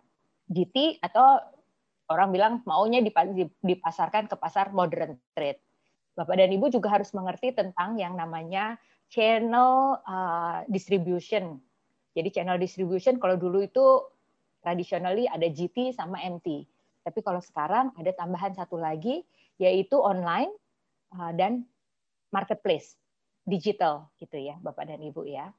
GT 0.52 1.02
atau 1.02 1.42
orang 2.12 2.30
bilang 2.30 2.54
maunya 2.70 3.02
dipasarkan 3.64 4.30
ke 4.30 4.36
pasar 4.38 4.70
modern 4.76 5.18
trade. 5.34 5.58
Bapak 6.14 6.38
dan 6.38 6.54
Ibu 6.54 6.70
juga 6.70 6.94
harus 6.94 7.12
mengerti 7.12 7.52
tentang 7.52 7.98
yang 7.98 8.14
namanya 8.14 8.78
channel 9.10 10.00
uh, 10.06 10.64
distribution 10.70 11.60
jadi 12.16 12.32
channel 12.32 12.56
distribution 12.56 13.20
kalau 13.20 13.36
dulu 13.36 13.60
itu 13.60 13.84
traditionally 14.64 15.28
ada 15.28 15.46
GT 15.52 15.92
sama 15.92 16.24
MT. 16.24 16.64
Tapi 17.04 17.20
kalau 17.22 17.44
sekarang 17.44 17.92
ada 18.00 18.10
tambahan 18.16 18.56
satu 18.56 18.80
lagi 18.80 19.22
yaitu 19.60 20.00
online 20.00 20.50
uh, 21.14 21.36
dan 21.36 21.68
marketplace 22.32 22.96
digital 23.46 24.10
gitu 24.18 24.40
ya 24.40 24.56
Bapak 24.64 24.88
dan 24.88 25.04
Ibu 25.04 25.28
ya. 25.28 25.52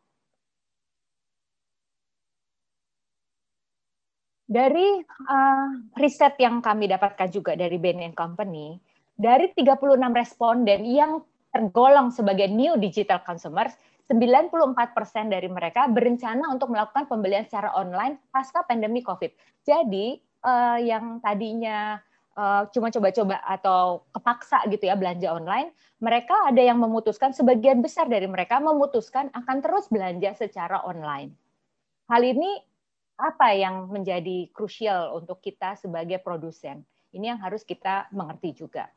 Dari 4.47 5.03
uh, 5.03 5.69
riset 5.99 6.38
yang 6.38 6.62
kami 6.62 6.87
dapatkan 6.87 7.26
juga 7.35 7.59
dari 7.59 7.83
Bain 7.83 8.15
Company, 8.15 8.79
dari 9.19 9.50
36 9.50 9.99
responden 10.15 10.87
yang 10.87 11.19
tergolong 11.50 12.15
sebagai 12.15 12.47
new 12.47 12.79
digital 12.79 13.19
consumers, 13.26 13.75
94% 14.07 15.35
dari 15.35 15.50
mereka 15.50 15.91
berencana 15.91 16.47
untuk 16.55 16.71
melakukan 16.71 17.11
pembelian 17.11 17.43
secara 17.43 17.75
online 17.75 18.23
pasca 18.31 18.62
pandemi 18.62 19.03
COVID. 19.03 19.35
Jadi 19.67 20.23
uh, 20.47 20.79
yang 20.79 21.19
tadinya 21.19 21.99
uh, 22.38 22.71
cuma 22.71 22.95
coba-coba 22.95 23.43
atau 23.43 24.07
kepaksa 24.15 24.62
gitu 24.71 24.87
ya 24.87 24.95
belanja 24.95 25.26
online, 25.35 25.75
mereka 25.99 26.38
ada 26.47 26.62
yang 26.62 26.79
memutuskan 26.79 27.35
sebagian 27.35 27.83
besar 27.83 28.07
dari 28.07 28.31
mereka 28.31 28.62
memutuskan 28.62 29.26
akan 29.35 29.59
terus 29.59 29.91
belanja 29.91 30.38
secara 30.38 30.87
online. 30.87 31.35
Hal 32.07 32.23
ini 32.23 32.62
apa 33.16 33.56
yang 33.56 33.88
menjadi 33.88 34.52
krusial 34.52 35.16
untuk 35.16 35.40
kita 35.40 35.76
sebagai 35.80 36.20
produsen? 36.20 36.85
Ini 37.16 37.32
yang 37.35 37.40
harus 37.40 37.64
kita 37.64 38.12
mengerti 38.12 38.52
juga. 38.52 38.92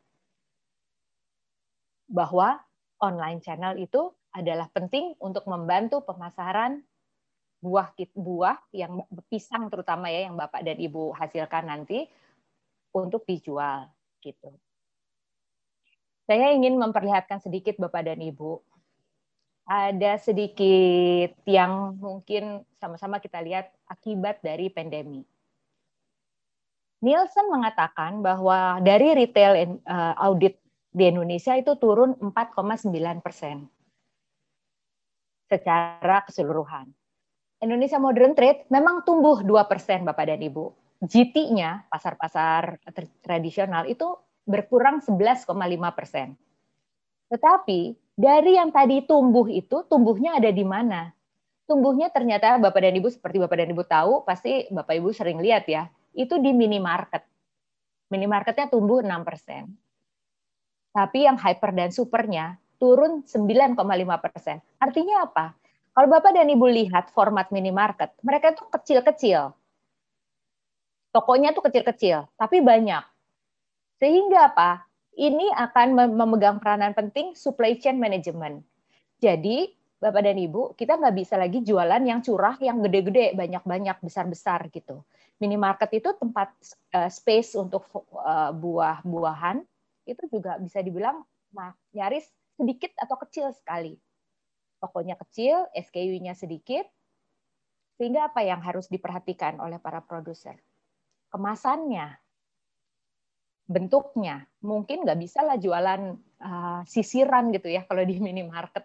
Bahwa 2.11 2.59
online 2.99 3.39
channel 3.39 3.79
itu 3.79 4.11
adalah 4.35 4.67
penting 4.75 5.15
untuk 5.23 5.47
membantu 5.47 6.03
pemasaran 6.03 6.83
buah 7.59 7.91
buah 8.15 8.55
yang 8.71 9.03
pisang 9.27 9.67
terutama 9.67 10.07
ya 10.07 10.31
yang 10.31 10.35
Bapak 10.39 10.63
dan 10.63 10.79
Ibu 10.79 11.11
hasilkan 11.15 11.67
nanti 11.67 12.07
untuk 12.95 13.27
dijual 13.27 13.91
gitu. 14.23 14.55
Saya 16.23 16.53
ingin 16.53 16.77
memperlihatkan 16.77 17.41
sedikit 17.41 17.75
Bapak 17.81 18.05
dan 18.05 18.21
Ibu 18.21 18.61
ada 19.69 20.17
sedikit 20.17 21.37
yang 21.45 21.93
mungkin 22.01 22.65
sama-sama 22.81 23.21
kita 23.21 23.37
lihat 23.45 23.69
akibat 23.85 24.41
dari 24.41 24.73
pandemi. 24.73 25.21
Nielsen 27.05 27.47
mengatakan 27.53 28.25
bahwa 28.25 28.81
dari 28.81 29.13
retail 29.13 29.53
eh, 29.55 30.13
audit 30.17 30.57
di 30.89 31.05
Indonesia 31.05 31.53
itu 31.53 31.77
turun 31.77 32.17
4,9 32.17 32.89
persen 33.21 33.69
secara 35.45 36.25
keseluruhan. 36.25 36.89
Indonesia 37.61 38.01
Modern 38.01 38.33
Trade 38.33 38.65
memang 38.73 39.05
tumbuh 39.05 39.45
2% 39.45 40.01
Bapak 40.01 40.25
dan 40.33 40.41
Ibu. 40.41 40.65
GT-nya, 40.99 41.87
pasar-pasar 41.87 42.81
tradisional 43.23 43.87
itu 43.87 44.17
berkurang 44.43 44.99
11,5 44.99 45.47
persen. 45.95 46.35
Tetapi 47.29 47.95
dari 48.19 48.59
yang 48.59 48.75
tadi 48.75 48.99
tumbuh 49.07 49.47
itu, 49.47 49.87
tumbuhnya 49.87 50.35
ada 50.35 50.51
di 50.51 50.67
mana? 50.67 51.15
Tumbuhnya 51.63 52.11
ternyata 52.11 52.59
Bapak 52.59 52.83
dan 52.83 52.99
Ibu, 52.99 53.07
seperti 53.07 53.39
Bapak 53.39 53.63
dan 53.63 53.71
Ibu 53.71 53.87
tahu, 53.87 54.27
pasti 54.27 54.67
Bapak 54.67 54.99
Ibu 54.99 55.15
sering 55.15 55.39
lihat 55.39 55.71
ya, 55.71 55.87
itu 56.11 56.35
di 56.35 56.51
minimarket. 56.51 57.23
Minimarketnya 58.11 58.67
tumbuh 58.67 58.99
6 58.99 59.23
persen. 59.23 59.71
Tapi 60.91 61.23
yang 61.23 61.39
hyper 61.39 61.71
dan 61.71 61.95
supernya 61.95 62.59
turun 62.75 63.23
9,5 63.23 63.77
persen. 64.19 64.59
Artinya 64.83 65.23
apa? 65.23 65.55
Kalau 65.95 66.07
Bapak 66.11 66.35
dan 66.35 66.51
Ibu 66.51 66.67
lihat 66.75 67.15
format 67.15 67.47
minimarket, 67.55 68.11
mereka 68.19 68.51
itu 68.51 68.67
kecil-kecil. 68.67 69.55
Tokonya 71.15 71.55
tuh 71.55 71.63
kecil-kecil, 71.71 72.27
tapi 72.35 72.59
banyak. 72.59 73.05
Sehingga 73.95 74.51
apa? 74.51 74.88
Ini 75.19 75.51
akan 75.51 76.15
memegang 76.15 76.63
peranan 76.63 76.95
penting 76.95 77.35
supply 77.35 77.75
chain 77.75 77.99
management. 77.99 78.63
Jadi, 79.19 79.67
Bapak 79.99 80.23
dan 80.23 80.39
Ibu, 80.39 80.79
kita 80.79 80.95
nggak 80.95 81.15
bisa 81.19 81.35
lagi 81.35 81.59
jualan 81.59 81.99
yang 81.99 82.23
curah, 82.23 82.55
yang 82.63 82.79
gede-gede, 82.79 83.35
banyak-banyak, 83.35 83.99
besar-besar 83.99 84.71
gitu. 84.71 85.03
Minimarket 85.43 85.91
itu 85.99 86.15
tempat 86.15 86.55
uh, 86.95 87.11
space 87.11 87.59
untuk 87.59 87.83
uh, 88.15 88.55
buah-buahan, 88.55 89.59
itu 90.07 90.23
juga 90.31 90.55
bisa 90.55 90.79
dibilang 90.79 91.19
nyaris 91.91 92.31
sedikit 92.55 92.95
atau 92.95 93.19
kecil 93.19 93.51
sekali. 93.51 93.99
Tokonya 94.79 95.19
kecil, 95.19 95.67
SKU-nya 95.75 96.31
sedikit, 96.31 96.87
sehingga 97.99 98.31
apa 98.31 98.39
yang 98.47 98.63
harus 98.63 98.87
diperhatikan 98.87 99.59
oleh 99.59 99.83
para 99.83 99.99
produser? 99.99 100.55
Kemasannya, 101.27 102.15
bentuknya, 103.69 104.49
mungkin 104.65 105.05
nggak 105.05 105.19
bisa 105.21 105.45
lah 105.45 105.61
jualan 105.61 106.17
uh, 106.41 106.81
sisiran 106.89 107.53
gitu 107.53 107.69
ya 107.69 107.85
kalau 107.85 108.01
di 108.01 108.17
minimarket. 108.17 108.81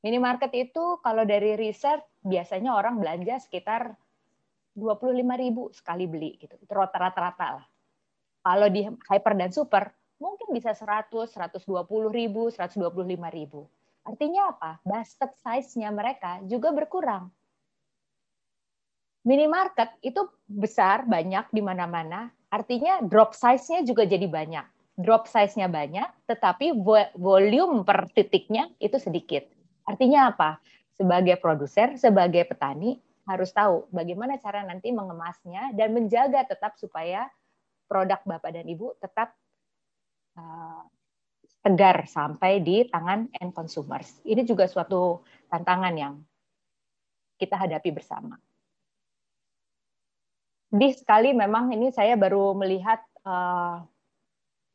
Minimarket 0.00 0.56
itu 0.56 0.96
kalau 1.04 1.28
dari 1.28 1.52
riset 1.60 2.00
biasanya 2.24 2.72
orang 2.72 2.96
belanja 2.96 3.36
sekitar 3.44 3.92
25.000 4.72 5.76
sekali 5.76 6.08
beli 6.08 6.40
gitu. 6.40 6.56
Itu 6.56 6.72
rata-rata 6.72 7.60
lah. 7.60 7.66
Kalau 8.40 8.68
di 8.72 8.88
hyper 8.88 9.34
dan 9.36 9.52
super 9.52 9.92
mungkin 10.16 10.48
bisa 10.56 10.72
100, 10.72 11.12
120 11.12 11.68
ribu, 12.08 12.48
125 12.48 12.80
ribu. 13.28 13.68
Artinya 14.08 14.56
apa? 14.56 14.80
Basket 14.80 15.36
size-nya 15.44 15.92
mereka 15.92 16.40
juga 16.48 16.72
berkurang. 16.72 17.28
Minimarket 19.28 19.98
itu 20.00 20.24
besar, 20.48 21.04
banyak 21.04 21.52
di 21.52 21.60
mana-mana. 21.60 22.32
Artinya 22.48 23.04
drop 23.04 23.36
size-nya 23.36 23.84
juga 23.84 24.08
jadi 24.08 24.24
banyak. 24.24 24.64
Drop 24.98 25.28
size-nya 25.28 25.68
banyak, 25.70 26.08
tetapi 26.26 26.74
volume 27.14 27.84
per 27.84 28.08
titiknya 28.10 28.72
itu 28.80 28.96
sedikit. 28.98 29.46
Artinya 29.84 30.32
apa? 30.34 30.58
Sebagai 30.96 31.38
produser, 31.38 31.94
sebagai 31.94 32.42
petani, 32.48 32.98
harus 33.28 33.52
tahu 33.52 33.86
bagaimana 33.92 34.40
cara 34.40 34.64
nanti 34.64 34.88
mengemasnya 34.88 35.76
dan 35.76 35.92
menjaga 35.92 36.48
tetap 36.48 36.80
supaya 36.80 37.28
produk 37.84 38.18
Bapak 38.24 38.50
dan 38.56 38.64
Ibu 38.64 38.96
tetap 38.98 39.36
uh, 40.40 40.82
tegar 41.60 42.08
sampai 42.08 42.64
di 42.64 42.88
tangan 42.88 43.28
end 43.36 43.52
consumers. 43.52 44.24
Ini 44.24 44.48
juga 44.48 44.64
suatu 44.64 45.20
tantangan 45.52 45.94
yang 45.94 46.14
kita 47.36 47.54
hadapi 47.54 47.92
bersama 47.92 48.40
sedih 50.68 50.92
sekali 50.96 51.30
memang 51.32 51.72
ini 51.72 51.88
saya 51.92 52.14
baru 52.14 52.52
melihat 52.52 53.00
uh, 53.24 53.80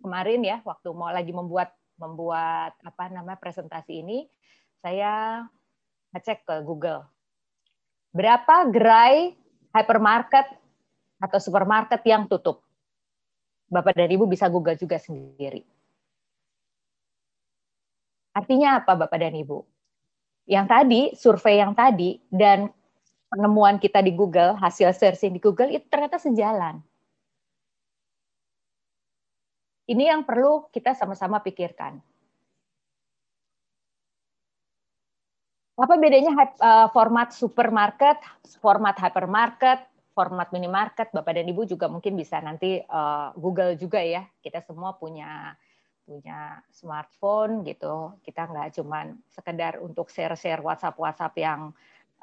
kemarin 0.02 0.42
ya 0.42 0.58
waktu 0.66 0.90
mau 0.94 1.14
lagi 1.14 1.30
membuat 1.30 1.74
membuat 2.02 2.74
apa 2.82 3.14
namanya 3.14 3.38
presentasi 3.38 4.02
ini 4.02 4.26
saya 4.82 5.46
ngecek 6.12 6.46
ke 6.50 6.56
Google 6.66 7.06
berapa 8.14 8.70
gerai 8.70 9.34
hypermarket 9.74 10.46
atau 11.18 11.40
supermarket 11.42 12.00
yang 12.06 12.30
tutup? 12.30 12.62
Bapak 13.68 13.98
dan 13.98 14.06
Ibu 14.06 14.30
bisa 14.30 14.46
Google 14.54 14.78
juga 14.78 15.02
sendiri. 15.02 15.66
Artinya 18.38 18.82
apa 18.82 18.94
Bapak 18.94 19.18
dan 19.18 19.34
Ibu? 19.34 19.58
Yang 20.46 20.66
tadi 20.70 21.02
survei 21.18 21.58
yang 21.58 21.74
tadi 21.74 22.22
dan 22.30 22.70
penemuan 23.34 23.82
kita 23.82 24.06
di 24.06 24.14
Google, 24.14 24.54
hasil 24.62 24.94
searching 24.94 25.34
di 25.34 25.42
Google 25.42 25.74
itu 25.74 25.90
ternyata 25.90 26.22
sejalan. 26.22 26.78
Ini 29.90 30.14
yang 30.14 30.22
perlu 30.22 30.70
kita 30.70 30.94
sama-sama 30.94 31.42
pikirkan. 31.42 31.98
Apa 35.74 35.98
bedanya 35.98 36.32
eh, 36.38 36.88
format 36.94 37.34
supermarket, 37.34 38.22
format 38.62 38.94
hypermarket, 39.02 39.82
format 40.14 40.54
minimarket? 40.54 41.10
Bapak 41.10 41.34
dan 41.34 41.50
Ibu 41.50 41.66
juga 41.66 41.90
mungkin 41.90 42.14
bisa 42.14 42.38
nanti 42.40 42.80
eh, 42.80 43.28
Google 43.36 43.74
juga 43.76 44.00
ya. 44.00 44.24
Kita 44.40 44.62
semua 44.62 44.94
punya 44.96 45.58
punya 46.06 46.62
smartphone 46.70 47.66
gitu. 47.66 48.16
Kita 48.22 48.48
nggak 48.48 48.80
cuman 48.80 49.18
sekedar 49.28 49.82
untuk 49.82 50.08
share-share 50.14 50.62
WhatsApp-WhatsApp 50.62 51.34
yang 51.42 51.74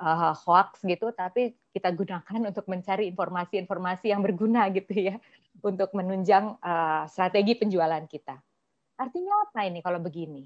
uh, 0.00 0.32
hoax 0.32 0.80
gitu, 0.82 1.12
tapi 1.12 1.52
kita 1.70 1.92
gunakan 1.92 2.40
untuk 2.48 2.66
mencari 2.66 3.06
informasi-informasi 3.12 4.10
yang 4.10 4.24
berguna 4.24 4.66
gitu 4.72 4.96
ya, 4.96 5.16
untuk 5.60 5.92
menunjang 5.92 6.56
uh, 6.64 7.04
strategi 7.06 7.54
penjualan 7.60 8.02
kita. 8.08 8.40
Artinya 8.96 9.46
apa 9.46 9.68
ini 9.68 9.84
kalau 9.84 10.00
begini? 10.00 10.44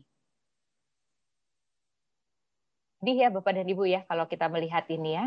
Jadi 3.01 3.21
ya 3.21 3.29
Bapak 3.29 3.53
dan 3.57 3.69
Ibu 3.69 3.85
ya, 3.85 4.01
kalau 4.09 4.25
kita 4.25 4.49
melihat 4.49 4.89
ini 4.89 5.17
ya, 5.17 5.27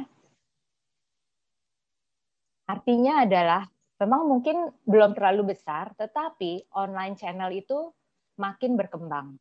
artinya 2.68 3.22
adalah 3.22 3.70
memang 4.02 4.26
mungkin 4.26 4.74
belum 4.86 5.14
terlalu 5.14 5.54
besar, 5.54 5.94
tetapi 5.94 6.74
online 6.74 7.16
channel 7.16 7.54
itu 7.54 7.94
makin 8.38 8.78
berkembang. 8.78 9.38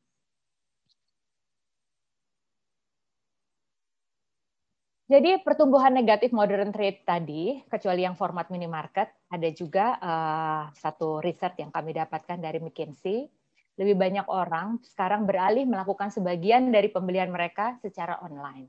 Jadi 5.07 5.39
pertumbuhan 5.39 5.95
negatif 5.95 6.35
modern 6.35 6.75
trade 6.75 7.07
tadi, 7.07 7.63
kecuali 7.71 8.03
yang 8.03 8.19
format 8.19 8.51
minimarket, 8.51 9.07
ada 9.31 9.49
juga 9.55 9.95
uh, 10.03 10.63
satu 10.75 11.23
riset 11.23 11.55
yang 11.63 11.71
kami 11.71 11.95
dapatkan 11.95 12.35
dari 12.43 12.59
McKinsey. 12.59 13.31
Lebih 13.79 13.95
banyak 13.95 14.27
orang 14.27 14.83
sekarang 14.83 15.23
beralih 15.23 15.63
melakukan 15.63 16.11
sebagian 16.11 16.75
dari 16.75 16.91
pembelian 16.91 17.31
mereka 17.31 17.79
secara 17.79 18.19
online. 18.19 18.67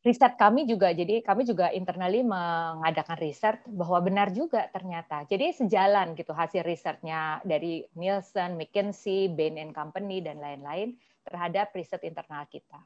Riset 0.00 0.40
kami 0.40 0.64
juga, 0.64 0.96
jadi 0.96 1.20
kami 1.20 1.44
juga 1.44 1.68
internally 1.76 2.24
mengadakan 2.24 3.20
riset 3.20 3.60
bahwa 3.68 4.00
benar 4.00 4.32
juga 4.32 4.72
ternyata. 4.72 5.28
Jadi 5.28 5.52
sejalan 5.52 6.16
gitu 6.16 6.32
hasil 6.32 6.64
risetnya 6.64 7.44
dari 7.44 7.84
Nielsen, 7.92 8.56
McKinsey, 8.56 9.28
Bain 9.28 9.60
Company, 9.76 10.24
dan 10.24 10.40
lain-lain 10.40 10.96
terhadap 11.28 11.76
riset 11.76 12.00
internal 12.08 12.48
kita 12.48 12.80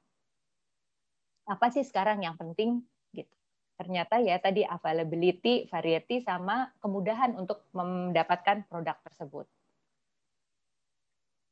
apa 1.49 1.73
sih 1.73 1.83
sekarang 1.83 2.21
yang 2.21 2.37
penting 2.37 2.85
gitu. 3.17 3.33
Ternyata 3.81 4.21
ya 4.21 4.37
tadi 4.37 4.63
availability, 4.63 5.67
variety 5.73 6.21
sama 6.21 6.69
kemudahan 6.85 7.35
untuk 7.41 7.65
mendapatkan 7.73 8.69
produk 8.69 9.01
tersebut. 9.03 9.49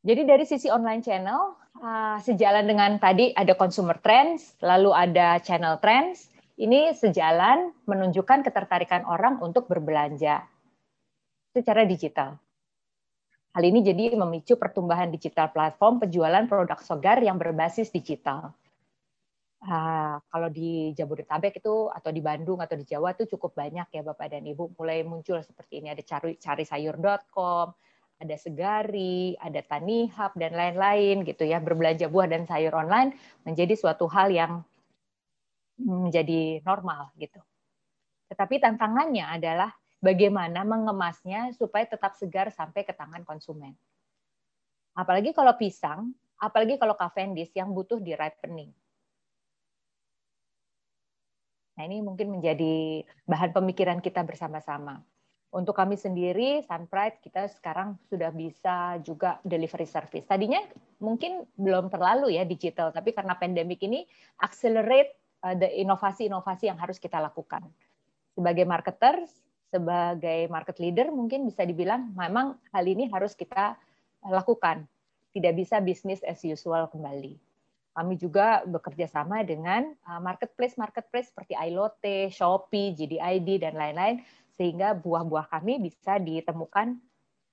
Jadi 0.07 0.23
dari 0.23 0.45
sisi 0.47 0.71
online 0.71 1.03
channel 1.03 1.59
uh, 1.83 2.23
sejalan 2.23 2.63
dengan 2.69 2.95
tadi 3.03 3.35
ada 3.35 3.59
consumer 3.59 3.99
trends, 3.99 4.55
lalu 4.63 4.95
ada 4.95 5.43
channel 5.43 5.83
trends, 5.83 6.31
ini 6.57 6.95
sejalan 6.95 7.75
menunjukkan 7.91 8.47
ketertarikan 8.47 9.03
orang 9.03 9.43
untuk 9.43 9.67
berbelanja 9.67 10.47
secara 11.51 11.83
digital. 11.89 12.39
Hal 13.57 13.65
ini 13.65 13.81
jadi 13.81 14.13
memicu 14.13 14.61
pertumbuhan 14.61 15.09
digital 15.09 15.49
platform 15.49 16.05
penjualan 16.05 16.45
produk 16.45 16.77
sogar 16.85 17.19
yang 17.25 17.41
berbasis 17.41 17.89
digital. 17.89 18.53
Uh, 19.67 20.23
kalau 20.31 20.47
di 20.47 20.95
Jabodetabek 20.95 21.59
itu 21.59 21.91
atau 21.91 22.15
di 22.15 22.23
Bandung 22.23 22.63
atau 22.63 22.79
di 22.79 22.87
Jawa 22.87 23.19
itu 23.19 23.27
cukup 23.35 23.59
banyak 23.59 23.91
ya 23.91 24.07
Bapak 24.07 24.31
dan 24.31 24.47
Ibu 24.47 24.79
mulai 24.79 25.03
muncul 25.03 25.43
seperti 25.43 25.83
ini 25.83 25.91
ada 25.91 26.07
cari 26.07 26.39
cari 26.39 26.63
sayur.com, 26.63 27.75
ada 28.23 28.37
Segari, 28.39 29.35
ada 29.35 29.59
Tanihub 29.67 30.39
dan 30.39 30.55
lain-lain 30.55 31.27
gitu 31.27 31.43
ya 31.43 31.59
berbelanja 31.59 32.07
buah 32.07 32.31
dan 32.31 32.47
sayur 32.47 32.79
online 32.79 33.19
menjadi 33.43 33.75
suatu 33.75 34.07
hal 34.07 34.31
yang 34.31 34.63
menjadi 35.83 36.63
normal 36.63 37.11
gitu. 37.19 37.43
Tetapi 38.31 38.63
tantangannya 38.63 39.35
adalah 39.35 39.75
bagaimana 39.99 40.63
mengemasnya 40.63 41.51
supaya 41.59 41.91
tetap 41.91 42.15
segar 42.15 42.55
sampai 42.55 42.87
ke 42.87 42.95
tangan 42.95 43.27
konsumen. 43.27 43.75
Apalagi 44.95 45.35
kalau 45.35 45.59
pisang, 45.59 46.15
apalagi 46.39 46.79
kalau 46.79 46.95
Cavendish 46.95 47.51
yang 47.59 47.75
butuh 47.75 47.99
di 47.99 48.15
ripening 48.15 48.71
Nah, 51.77 51.85
ini 51.85 52.01
mungkin 52.01 52.33
menjadi 52.33 53.05
bahan 53.29 53.53
pemikiran 53.53 54.01
kita 54.01 54.25
bersama-sama. 54.25 55.05
Untuk 55.53 55.77
kami 55.77 55.97
sendiri, 55.97 56.65
Sunpride, 56.65 57.21
kita 57.21 57.49
sekarang 57.49 57.97
sudah 58.09 58.33
bisa 58.33 59.01
juga 59.05 59.41
delivery 59.45 59.89
service. 59.89 60.27
Tadinya 60.27 60.61
mungkin 61.01 61.45
belum 61.57 61.93
terlalu 61.93 62.37
ya 62.37 62.45
digital, 62.45 62.93
tapi 62.93 63.13
karena 63.13 63.37
pandemik 63.37 63.81
ini 63.85 64.05
accelerate 64.41 65.17
uh, 65.45 65.57
the 65.57 65.69
inovasi-inovasi 65.81 66.69
yang 66.69 66.81
harus 66.81 67.01
kita 67.01 67.21
lakukan. 67.21 67.65
Sebagai 68.37 68.69
marketer, 68.69 69.25
sebagai 69.73 70.49
market 70.53 70.77
leader, 70.81 71.09
mungkin 71.09 71.49
bisa 71.49 71.65
dibilang 71.65 72.13
memang 72.13 72.61
hal 72.73 72.85
ini 72.85 73.09
harus 73.09 73.33
kita 73.33 73.77
lakukan. 74.29 74.85
Tidak 75.33 75.53
bisa 75.53 75.81
bisnis 75.81 76.25
as 76.25 76.41
usual 76.45 76.89
kembali. 76.89 77.46
Kami 77.97 78.21
juga 78.21 78.61
bekerja 78.69 79.09
sama 79.09 79.41
dengan 79.41 79.89
uh, 80.05 80.21
marketplace-marketplace 80.21 81.33
seperti 81.33 81.57
iLotte, 81.57 82.29
Shopee, 82.29 82.93
JDID, 82.93 83.65
dan 83.65 83.73
lain-lain, 83.73 84.21
sehingga 84.53 84.93
buah-buah 84.93 85.49
kami 85.49 85.81
bisa 85.81 86.21
ditemukan 86.21 87.01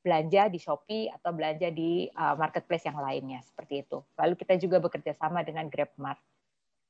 belanja 0.04 0.52
di 0.52 0.60
Shopee 0.60 1.08
atau 1.08 1.32
belanja 1.32 1.72
di 1.72 2.12
uh, 2.12 2.36
marketplace 2.36 2.84
yang 2.84 3.00
lainnya, 3.00 3.40
seperti 3.40 3.88
itu. 3.88 4.04
Lalu 4.20 4.36
kita 4.36 4.60
juga 4.60 4.84
bekerja 4.84 5.16
sama 5.16 5.48
dengan 5.48 5.72
GrabMart. 5.72 6.20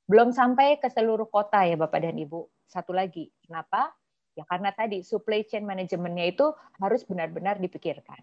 Belum 0.09 0.33
sampai 0.33 0.81
ke 0.81 0.89
seluruh 0.89 1.29
kota 1.29 1.61
ya 1.61 1.77
Bapak 1.77 2.09
dan 2.09 2.17
Ibu. 2.17 2.49
Satu 2.65 2.89
lagi, 2.89 3.29
kenapa? 3.45 3.93
Ya 4.33 4.49
karena 4.49 4.73
tadi 4.73 5.05
supply 5.05 5.45
chain 5.45 5.61
manajemennya 5.61 6.25
itu 6.33 6.49
harus 6.81 7.05
benar-benar 7.05 7.61
dipikirkan. 7.61 8.17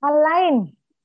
Hal 0.00 0.16
lain 0.16 0.56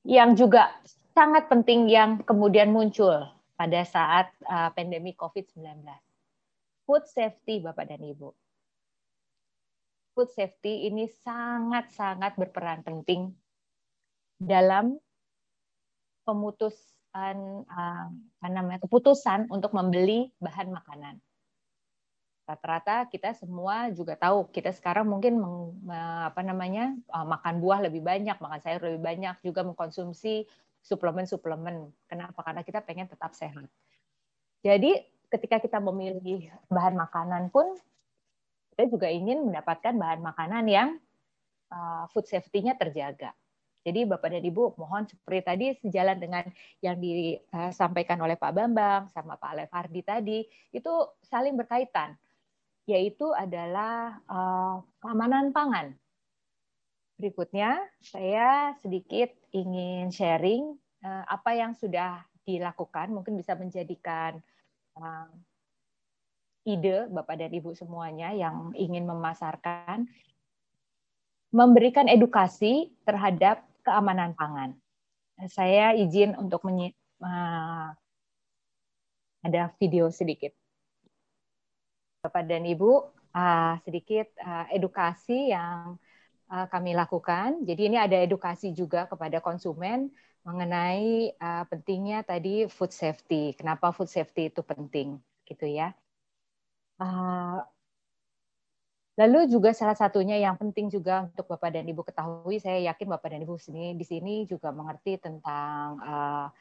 yang 0.08 0.32
juga 0.32 0.72
sangat 1.16 1.48
penting 1.48 1.88
yang 1.88 2.20
kemudian 2.20 2.68
muncul 2.68 3.24
pada 3.56 3.80
saat 3.88 4.28
uh, 4.44 4.68
pandemi 4.76 5.16
COVID-19. 5.16 5.80
Food 6.84 7.08
safety, 7.08 7.64
Bapak 7.64 7.88
dan 7.88 8.04
Ibu. 8.04 8.36
Food 10.12 10.28
safety 10.36 10.84
ini 10.84 11.08
sangat-sangat 11.24 12.36
berperan 12.36 12.84
penting 12.84 13.32
dalam 14.36 15.00
pemutusan 16.28 17.64
uh, 17.64 18.06
apa 18.12 18.48
namanya 18.52 18.84
keputusan 18.84 19.48
untuk 19.48 19.72
membeli 19.72 20.28
bahan 20.36 20.68
makanan. 20.68 21.16
Rata-rata 22.46 23.08
kita 23.08 23.32
semua 23.34 23.88
juga 23.90 24.14
tahu 24.14 24.52
kita 24.52 24.70
sekarang 24.70 25.08
mungkin 25.08 25.40
meng, 25.40 25.58
apa 26.28 26.44
namanya 26.44 26.92
uh, 27.08 27.24
makan 27.24 27.58
buah 27.58 27.88
lebih 27.88 28.04
banyak, 28.04 28.36
makan 28.36 28.60
sayur 28.60 28.84
lebih 28.84 29.02
banyak, 29.02 29.34
juga 29.42 29.64
mengkonsumsi 29.66 30.46
suplemen-suplemen. 30.86 31.90
Kenapa? 32.06 32.46
Karena 32.46 32.62
kita 32.62 32.78
pengen 32.80 33.10
tetap 33.10 33.34
sehat. 33.34 33.66
Jadi 34.62 35.02
ketika 35.26 35.58
kita 35.58 35.82
memilih 35.82 36.54
bahan 36.70 36.94
makanan 36.94 37.50
pun 37.50 37.74
kita 38.74 38.86
juga 38.86 39.10
ingin 39.10 39.50
mendapatkan 39.50 39.94
bahan 39.96 40.20
makanan 40.22 40.64
yang 40.70 40.88
uh, 41.74 42.06
food 42.14 42.30
safety-nya 42.30 42.78
terjaga. 42.78 43.34
Jadi 43.86 44.02
Bapak 44.02 44.34
dan 44.34 44.42
Ibu 44.42 44.74
mohon 44.82 45.06
seperti 45.06 45.40
tadi 45.46 45.66
sejalan 45.78 46.18
dengan 46.18 46.42
yang 46.82 46.98
disampaikan 46.98 48.18
oleh 48.18 48.34
Pak 48.34 48.50
Bambang 48.50 49.06
sama 49.14 49.38
Pak 49.38 49.62
Levardi 49.62 50.02
tadi 50.02 50.38
itu 50.74 50.92
saling 51.22 51.54
berkaitan 51.54 52.18
yaitu 52.86 53.30
adalah 53.34 54.18
uh, 54.26 54.82
keamanan 55.02 55.54
pangan. 55.54 55.94
Berikutnya 57.18 57.78
saya 58.02 58.74
sedikit 58.82 59.30
ingin 59.56 60.12
sharing 60.12 60.76
uh, 61.00 61.24
apa 61.24 61.56
yang 61.56 61.72
sudah 61.72 62.20
dilakukan 62.44 63.08
mungkin 63.08 63.40
bisa 63.40 63.56
menjadikan 63.56 64.36
uh, 65.00 65.32
ide 66.68 67.08
Bapak 67.08 67.40
dan 67.40 67.50
Ibu 67.56 67.72
semuanya 67.72 68.36
yang 68.36 68.76
ingin 68.76 69.08
memasarkan 69.08 70.04
memberikan 71.54 72.10
edukasi 72.10 72.92
terhadap 73.06 73.64
keamanan 73.86 74.36
pangan. 74.36 74.76
Saya 75.48 75.94
izin 75.96 76.36
untuk 76.36 76.66
menyi 76.66 76.92
uh, 77.22 77.94
ada 79.46 79.70
video 79.78 80.10
sedikit. 80.10 80.52
Bapak 82.26 82.50
dan 82.50 82.66
Ibu, 82.66 83.14
sedikit 83.86 84.26
edukasi 84.74 85.54
yang 85.54 86.00
kami 86.46 86.94
lakukan. 86.94 87.66
Jadi 87.66 87.90
ini 87.90 87.96
ada 87.98 88.16
edukasi 88.18 88.70
juga 88.70 89.10
kepada 89.10 89.42
konsumen 89.42 90.10
mengenai 90.46 91.34
uh, 91.42 91.66
pentingnya 91.66 92.22
tadi 92.22 92.70
food 92.70 92.94
safety. 92.94 93.54
Kenapa 93.58 93.90
food 93.90 94.06
safety 94.06 94.48
itu 94.54 94.62
penting, 94.62 95.18
gitu 95.42 95.66
ya. 95.66 95.90
Uh, 97.02 97.60
Lalu 99.16 99.48
juga 99.48 99.72
salah 99.72 99.96
satunya 99.96 100.36
yang 100.36 100.60
penting 100.60 100.92
juga 100.92 101.24
untuk 101.24 101.48
Bapak 101.48 101.72
dan 101.72 101.88
Ibu 101.88 102.04
ketahui, 102.04 102.60
saya 102.60 102.84
yakin 102.92 103.08
Bapak 103.08 103.32
dan 103.32 103.40
Ibu 103.40 103.56
sini 103.56 103.96
di 103.96 104.04
sini 104.04 104.44
juga 104.44 104.68
mengerti 104.76 105.16
tentang 105.16 105.96
uh, 106.04 106.52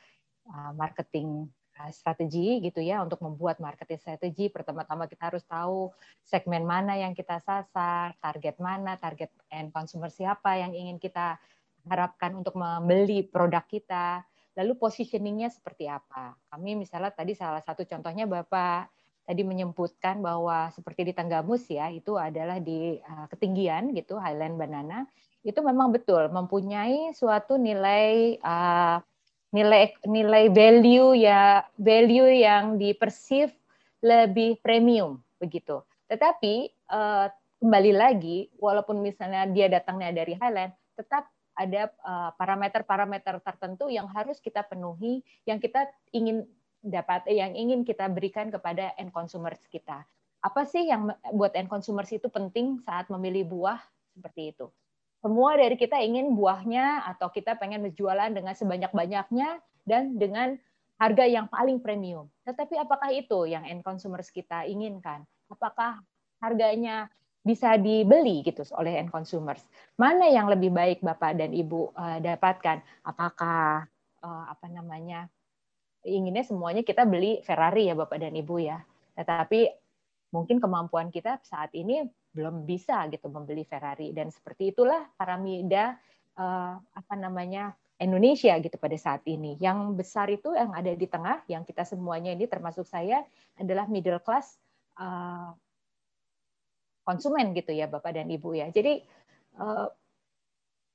marketing 0.72 1.52
strategi 1.92 2.64
gitu 2.64 2.80
ya 2.80 3.04
untuk 3.04 3.20
membuat 3.20 3.60
marketing 3.60 4.00
strategi. 4.00 4.48
Pertama-tama 4.48 5.06
kita 5.12 5.30
harus 5.34 5.44
tahu 5.44 5.92
segmen 6.24 6.64
mana 6.64 6.96
yang 6.96 7.12
kita 7.12 7.44
sasar, 7.44 8.16
target 8.24 8.58
mana, 8.58 8.96
target 8.96 9.30
end 9.52 9.76
consumer 9.76 10.08
siapa 10.08 10.56
yang 10.56 10.72
ingin 10.72 10.98
kita 10.98 11.36
harapkan 11.86 12.34
untuk 12.34 12.58
membeli 12.58 13.22
produk 13.28 13.62
kita, 13.68 14.26
lalu 14.58 14.74
positioningnya 14.80 15.54
seperti 15.54 15.86
apa. 15.86 16.34
Kami 16.50 16.74
misalnya 16.80 17.14
tadi 17.14 17.38
salah 17.38 17.62
satu 17.62 17.86
contohnya 17.86 18.26
Bapak 18.26 18.90
tadi 19.26 19.42
menyebutkan 19.42 20.22
bahwa 20.22 20.70
seperti 20.70 21.10
di 21.10 21.14
Tanggamus 21.18 21.66
ya 21.66 21.90
itu 21.90 22.14
adalah 22.14 22.62
di 22.62 23.02
uh, 23.02 23.26
ketinggian 23.30 23.92
gitu 23.98 24.22
Highland 24.22 24.56
Banana. 24.56 25.10
Itu 25.46 25.62
memang 25.62 25.94
betul 25.94 26.30
mempunyai 26.30 27.14
suatu 27.14 27.58
nilai 27.58 28.38
uh, 28.42 28.98
nilai 29.56 29.96
nilai 30.04 30.52
value 30.52 31.16
ya 31.16 31.64
value 31.80 32.28
yang 32.44 32.76
dipersif 32.76 33.56
lebih 34.04 34.60
premium 34.60 35.24
begitu. 35.40 35.80
Tetapi 36.12 36.76
uh, 36.92 37.32
kembali 37.64 37.94
lagi 37.96 38.52
walaupun 38.60 39.00
misalnya 39.00 39.48
dia 39.48 39.72
datangnya 39.72 40.12
dari 40.12 40.36
Highland 40.36 40.76
tetap 41.00 41.32
ada 41.56 41.88
parameter-parameter 42.36 43.40
uh, 43.40 43.44
tertentu 43.44 43.88
yang 43.88 44.12
harus 44.12 44.44
kita 44.44 44.60
penuhi 44.68 45.24
yang 45.48 45.56
kita 45.56 45.88
ingin 46.12 46.44
dapat 46.84 47.24
eh, 47.32 47.40
yang 47.40 47.56
ingin 47.56 47.88
kita 47.88 48.12
berikan 48.12 48.52
kepada 48.52 48.92
end 49.00 49.16
consumers 49.16 49.64
kita. 49.72 50.04
Apa 50.44 50.68
sih 50.68 50.86
yang 50.92 51.10
buat 51.34 51.56
end 51.56 51.72
consumers 51.72 52.12
itu 52.12 52.28
penting 52.28 52.84
saat 52.86 53.08
memilih 53.08 53.50
buah 53.50 53.80
seperti 54.14 54.54
itu? 54.54 54.68
Semua 55.26 55.58
dari 55.58 55.74
kita 55.74 55.98
ingin 56.06 56.38
buahnya 56.38 57.10
atau 57.10 57.34
kita 57.34 57.58
pengen 57.58 57.82
berjualan 57.82 58.30
dengan 58.30 58.54
sebanyak-banyaknya 58.54 59.58
dan 59.82 60.22
dengan 60.22 60.54
harga 61.02 61.26
yang 61.26 61.50
paling 61.50 61.82
premium. 61.82 62.30
Tetapi 62.46 62.78
apakah 62.78 63.10
itu 63.10 63.50
yang 63.50 63.66
end 63.66 63.82
consumers 63.82 64.30
kita 64.30 64.70
inginkan? 64.70 65.26
Apakah 65.50 66.06
harganya 66.38 67.10
bisa 67.42 67.74
dibeli 67.74 68.46
gitu 68.46 68.62
oleh 68.78 69.02
end 69.02 69.10
consumers? 69.10 69.66
Mana 69.98 70.30
yang 70.30 70.46
lebih 70.46 70.70
baik 70.70 71.02
Bapak 71.02 71.42
dan 71.42 71.58
Ibu 71.58 71.98
uh, 71.98 72.22
dapatkan? 72.22 72.86
Apakah 73.02 73.90
uh, 74.22 74.46
apa 74.46 74.70
namanya 74.70 75.26
inginnya 76.06 76.46
semuanya 76.46 76.86
kita 76.86 77.02
beli 77.02 77.42
Ferrari 77.42 77.90
ya 77.90 77.98
Bapak 77.98 78.22
dan 78.22 78.38
Ibu 78.38 78.62
ya. 78.62 78.78
Tetapi 79.18 79.74
mungkin 80.38 80.62
kemampuan 80.62 81.10
kita 81.10 81.42
saat 81.42 81.74
ini 81.74 82.06
belum 82.36 82.68
bisa 82.68 83.08
gitu 83.08 83.32
membeli 83.32 83.64
Ferrari 83.64 84.12
dan 84.12 84.28
seperti 84.28 84.76
itulah 84.76 85.08
paramida 85.16 85.96
uh, 86.36 86.76
apa 86.76 87.14
namanya 87.16 87.72
Indonesia 87.96 88.52
gitu 88.60 88.76
pada 88.76 89.00
saat 89.00 89.24
ini. 89.24 89.56
Yang 89.56 89.96
besar 89.96 90.28
itu 90.28 90.52
yang 90.52 90.76
ada 90.76 90.92
di 90.92 91.08
tengah, 91.08 91.48
yang 91.48 91.64
kita 91.64 91.88
semuanya 91.88 92.36
ini 92.36 92.44
termasuk 92.44 92.84
saya 92.84 93.24
adalah 93.56 93.88
middle 93.88 94.20
class 94.20 94.60
uh, 95.00 95.56
konsumen 97.08 97.56
gitu 97.56 97.72
ya 97.72 97.88
Bapak 97.88 98.20
dan 98.20 98.28
Ibu 98.28 98.52
ya. 98.60 98.68
Jadi 98.68 99.00
uh, 99.64 99.88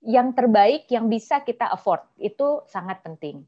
yang 0.04 0.36
terbaik 0.36 0.88
yang 0.92 1.08
bisa 1.08 1.40
kita 1.40 1.72
afford 1.72 2.04
itu 2.20 2.64
sangat 2.68 3.00
penting. 3.00 3.40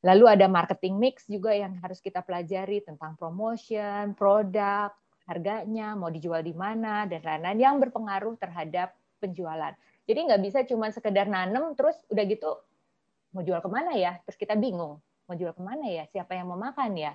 Lalu 0.00 0.24
ada 0.32 0.48
marketing 0.48 0.96
mix 0.96 1.28
juga 1.28 1.52
yang 1.52 1.76
harus 1.84 2.00
kita 2.00 2.24
pelajari 2.24 2.80
tentang 2.80 3.20
promotion, 3.20 4.16
produk, 4.16 4.90
harganya, 5.30 5.94
mau 5.94 6.10
dijual 6.10 6.42
di 6.42 6.50
mana, 6.50 7.06
dan 7.06 7.22
lain-lain 7.22 7.58
yang 7.62 7.76
berpengaruh 7.78 8.34
terhadap 8.34 8.98
penjualan. 9.22 9.70
Jadi 10.10 10.18
nggak 10.26 10.42
bisa 10.42 10.58
cuma 10.66 10.90
sekedar 10.90 11.30
nanem, 11.30 11.78
terus 11.78 11.94
udah 12.10 12.24
gitu 12.26 12.50
mau 13.30 13.46
jual 13.46 13.62
ke 13.62 13.70
mana 13.70 13.94
ya? 13.94 14.18
Terus 14.26 14.34
kita 14.34 14.58
bingung, 14.58 14.98
mau 15.30 15.34
jual 15.38 15.54
ke 15.54 15.62
mana 15.62 15.86
ya? 15.86 16.10
Siapa 16.10 16.34
yang 16.34 16.50
mau 16.50 16.58
makan 16.58 16.98
ya? 16.98 17.14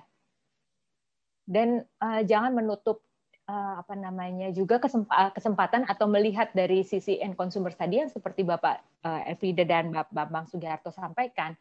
Dan 1.44 1.84
uh, 2.00 2.24
jangan 2.24 2.56
menutup 2.56 3.04
uh, 3.46 3.84
apa 3.84 3.94
namanya 3.94 4.50
juga 4.50 4.82
kesempatan 5.32 5.86
atau 5.86 6.08
melihat 6.10 6.50
dari 6.56 6.82
sisi 6.82 7.20
end 7.22 7.38
consumer 7.38 7.70
tadi 7.70 8.02
yang 8.02 8.10
seperti 8.10 8.42
Bapak 8.42 8.82
uh, 9.06 9.28
Elvida 9.30 9.62
dan 9.62 9.94
Bapak 9.94 10.10
Bambang 10.10 10.46
Sugiharto 10.50 10.90
sampaikan 10.90 11.54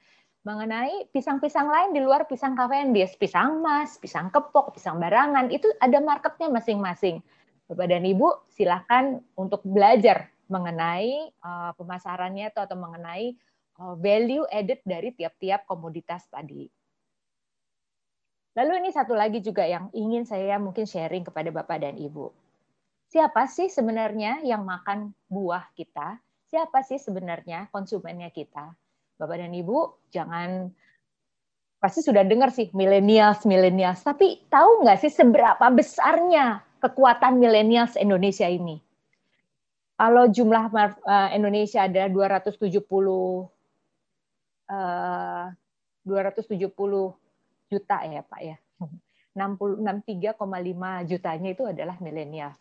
mengenai 0.46 1.10
pisang-pisang 1.10 1.66
lain 1.66 1.90
di 1.98 2.06
luar 2.06 2.30
pisang 2.30 2.54
Cavendish, 2.54 3.18
pisang 3.18 3.66
mas, 3.66 3.98
pisang 3.98 4.30
kepok, 4.30 4.78
pisang 4.78 5.02
barangan, 5.02 5.50
itu 5.50 5.66
ada 5.82 5.98
marketnya 5.98 6.54
masing-masing. 6.54 7.26
Bapak 7.66 7.90
dan 7.90 8.06
Ibu 8.06 8.46
silahkan 8.54 9.26
untuk 9.34 9.66
belajar 9.66 10.30
mengenai 10.46 11.34
uh, 11.42 11.74
pemasarannya 11.74 12.54
atau, 12.54 12.62
atau 12.70 12.78
mengenai 12.78 13.34
uh, 13.82 13.98
value 13.98 14.46
added 14.54 14.86
dari 14.86 15.18
tiap-tiap 15.18 15.66
komoditas 15.66 16.30
tadi. 16.30 16.70
Lalu 18.54 18.86
ini 18.86 18.90
satu 18.94 19.18
lagi 19.18 19.42
juga 19.42 19.66
yang 19.66 19.90
ingin 19.98 20.30
saya 20.30 20.62
mungkin 20.62 20.86
sharing 20.86 21.26
kepada 21.26 21.50
Bapak 21.50 21.82
dan 21.82 21.98
Ibu. 21.98 22.30
Siapa 23.10 23.50
sih 23.50 23.68
sebenarnya 23.68 24.46
yang 24.46 24.62
makan 24.62 25.10
buah 25.26 25.74
kita? 25.74 26.22
Siapa 26.54 26.86
sih 26.86 27.02
sebenarnya 27.02 27.68
konsumennya 27.74 28.30
kita? 28.30 28.78
Bapak 29.15 29.39
dan 29.39 29.56
Ibu 29.56 30.10
jangan 30.12 30.71
pasti 31.80 32.04
sudah 32.04 32.25
dengar 32.28 32.51
sih 32.51 32.67
millennials 32.75 33.47
millennials. 33.47 34.04
Tapi 34.04 34.43
tahu 34.51 34.84
nggak 34.84 34.99
sih 35.06 35.12
seberapa 35.13 35.65
besarnya 35.71 36.65
kekuatan 36.84 37.39
millennials 37.39 37.95
Indonesia 37.95 38.49
ini? 38.49 38.84
Kalau 39.95 40.28
jumlah 40.28 40.65
uh, 40.75 41.30
Indonesia 41.32 41.88
ada 41.88 42.12
270 42.12 42.60
uh, 44.67 45.47
270 46.04 46.67
juta 47.71 47.97
ya 48.04 48.21
Pak 48.28 48.41
ya. 48.43 48.58
63,5 49.36 51.12
jutanya 51.12 51.49
itu 51.51 51.63
adalah 51.67 51.99
milenial. 51.99 52.56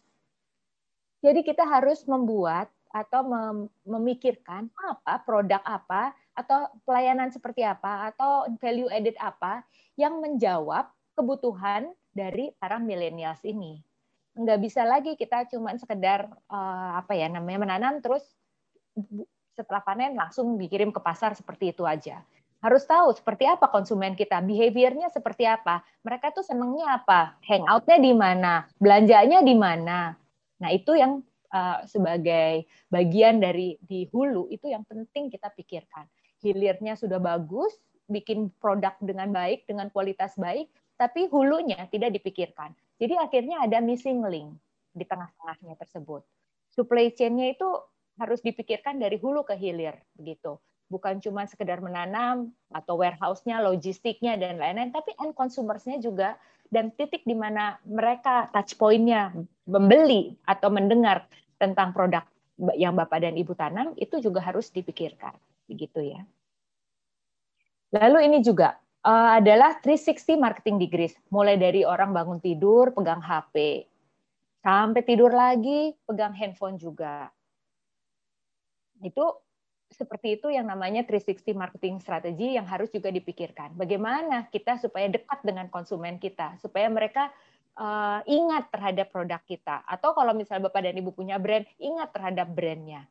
Jadi 1.22 1.40
kita 1.46 1.62
harus 1.64 2.02
membuat 2.04 2.68
atau 2.90 3.26
memikirkan 3.82 4.70
apa 4.78 5.22
produk 5.26 5.62
apa 5.66 6.14
atau 6.34 6.66
pelayanan 6.82 7.30
seperti 7.30 7.62
apa 7.62 8.10
atau 8.10 8.50
value 8.58 8.90
added 8.90 9.14
apa 9.22 9.62
yang 9.94 10.18
menjawab 10.18 10.90
kebutuhan 11.14 11.94
dari 12.10 12.50
para 12.58 12.82
millennials 12.82 13.42
ini. 13.46 13.78
Nggak 14.34 14.60
bisa 14.62 14.82
lagi 14.82 15.14
kita 15.14 15.46
cuma 15.50 15.78
sekedar 15.78 16.26
uh, 16.50 16.98
apa 16.98 17.14
ya 17.14 17.30
namanya 17.30 17.62
menanam 17.62 18.02
terus 18.02 18.22
setelah 19.54 19.82
panen 19.86 20.18
langsung 20.18 20.58
dikirim 20.58 20.90
ke 20.90 20.98
pasar 20.98 21.38
seperti 21.38 21.70
itu 21.70 21.86
aja. 21.86 22.22
Harus 22.58 22.82
tahu 22.88 23.12
seperti 23.14 23.44
apa 23.44 23.68
konsumen 23.68 24.16
kita, 24.16 24.40
behaviornya 24.40 25.12
seperti 25.12 25.44
apa, 25.44 25.84
mereka 26.00 26.32
tuh 26.32 26.40
senengnya 26.40 26.96
apa, 26.96 27.36
hangoutnya 27.44 27.98
di 28.00 28.12
mana, 28.16 28.64
belanjanya 28.80 29.44
di 29.44 29.52
mana. 29.52 30.16
Nah 30.64 30.70
itu 30.72 30.96
yang 30.96 31.20
uh, 31.52 31.84
sebagai 31.84 32.64
bagian 32.88 33.38
dari 33.38 33.76
di 33.84 34.08
hulu 34.08 34.48
itu 34.48 34.72
yang 34.72 34.82
penting 34.88 35.28
kita 35.28 35.52
pikirkan 35.52 36.08
hilirnya 36.44 37.00
sudah 37.00 37.16
bagus, 37.16 37.72
bikin 38.04 38.52
produk 38.60 38.92
dengan 39.00 39.32
baik, 39.32 39.64
dengan 39.64 39.88
kualitas 39.88 40.36
baik, 40.36 40.68
tapi 41.00 41.26
hulunya 41.32 41.88
tidak 41.88 42.12
dipikirkan. 42.20 42.76
Jadi 43.00 43.16
akhirnya 43.16 43.64
ada 43.64 43.80
missing 43.80 44.20
link 44.28 44.52
di 44.92 45.08
tengah-tengahnya 45.08 45.74
tersebut. 45.80 46.22
Supply 46.76 47.10
chain-nya 47.16 47.56
itu 47.56 47.66
harus 48.20 48.44
dipikirkan 48.44 49.00
dari 49.00 49.18
hulu 49.18 49.42
ke 49.42 49.56
hilir 49.56 49.96
begitu. 50.14 50.60
Bukan 50.92 51.18
cuma 51.18 51.48
sekedar 51.48 51.80
menanam 51.80 52.52
atau 52.70 53.00
warehouse-nya, 53.00 53.58
logistiknya 53.64 54.36
dan 54.38 54.60
lain-lain, 54.60 54.92
tapi 54.94 55.16
end 55.18 55.34
consumersnya 55.34 55.98
juga 55.98 56.36
dan 56.70 56.92
titik 56.94 57.24
di 57.26 57.34
mana 57.34 57.80
mereka 57.88 58.52
touch 58.52 58.76
point-nya 58.78 59.34
membeli 59.64 60.36
atau 60.46 60.68
mendengar 60.70 61.26
tentang 61.58 61.90
produk 61.96 62.22
yang 62.78 62.94
Bapak 62.94 63.24
dan 63.24 63.34
Ibu 63.34 63.58
tanam 63.58 63.98
itu 63.98 64.22
juga 64.22 64.38
harus 64.38 64.70
dipikirkan 64.70 65.34
begitu 65.68 66.00
ya. 66.00 66.22
Lalu 67.94 68.26
ini 68.26 68.38
juga 68.42 68.74
uh, 69.06 69.38
adalah 69.38 69.78
360 69.78 70.34
marketing 70.40 70.76
degrees, 70.82 71.14
mulai 71.30 71.54
dari 71.54 71.86
orang 71.86 72.10
bangun 72.10 72.42
tidur 72.42 72.90
pegang 72.90 73.22
HP, 73.22 73.86
sampai 74.64 75.02
tidur 75.06 75.30
lagi 75.30 75.94
pegang 76.02 76.34
handphone 76.34 76.80
juga. 76.80 77.30
Itu 79.04 79.44
seperti 79.94 80.42
itu 80.42 80.50
yang 80.50 80.66
namanya 80.66 81.06
360 81.06 81.54
marketing 81.54 82.02
strategi 82.02 82.58
yang 82.58 82.66
harus 82.66 82.90
juga 82.90 83.14
dipikirkan. 83.14 83.78
Bagaimana 83.78 84.50
kita 84.50 84.82
supaya 84.82 85.06
dekat 85.06 85.46
dengan 85.46 85.70
konsumen 85.70 86.18
kita, 86.18 86.58
supaya 86.58 86.90
mereka 86.90 87.30
uh, 87.78 88.20
ingat 88.26 88.74
terhadap 88.74 89.14
produk 89.14 89.38
kita. 89.46 89.86
Atau 89.86 90.18
kalau 90.18 90.34
misalnya 90.34 90.66
Bapak 90.66 90.82
dan 90.82 90.98
Ibu 90.98 91.14
punya 91.14 91.38
brand, 91.38 91.62
ingat 91.78 92.10
terhadap 92.10 92.50
brandnya. 92.50 93.06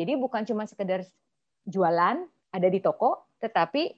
Jadi 0.00 0.16
bukan 0.16 0.48
cuma 0.48 0.64
sekedar 0.64 1.04
jualan, 1.66 2.22
ada 2.52 2.68
di 2.68 2.78
toko, 2.82 3.32
tetapi 3.40 3.90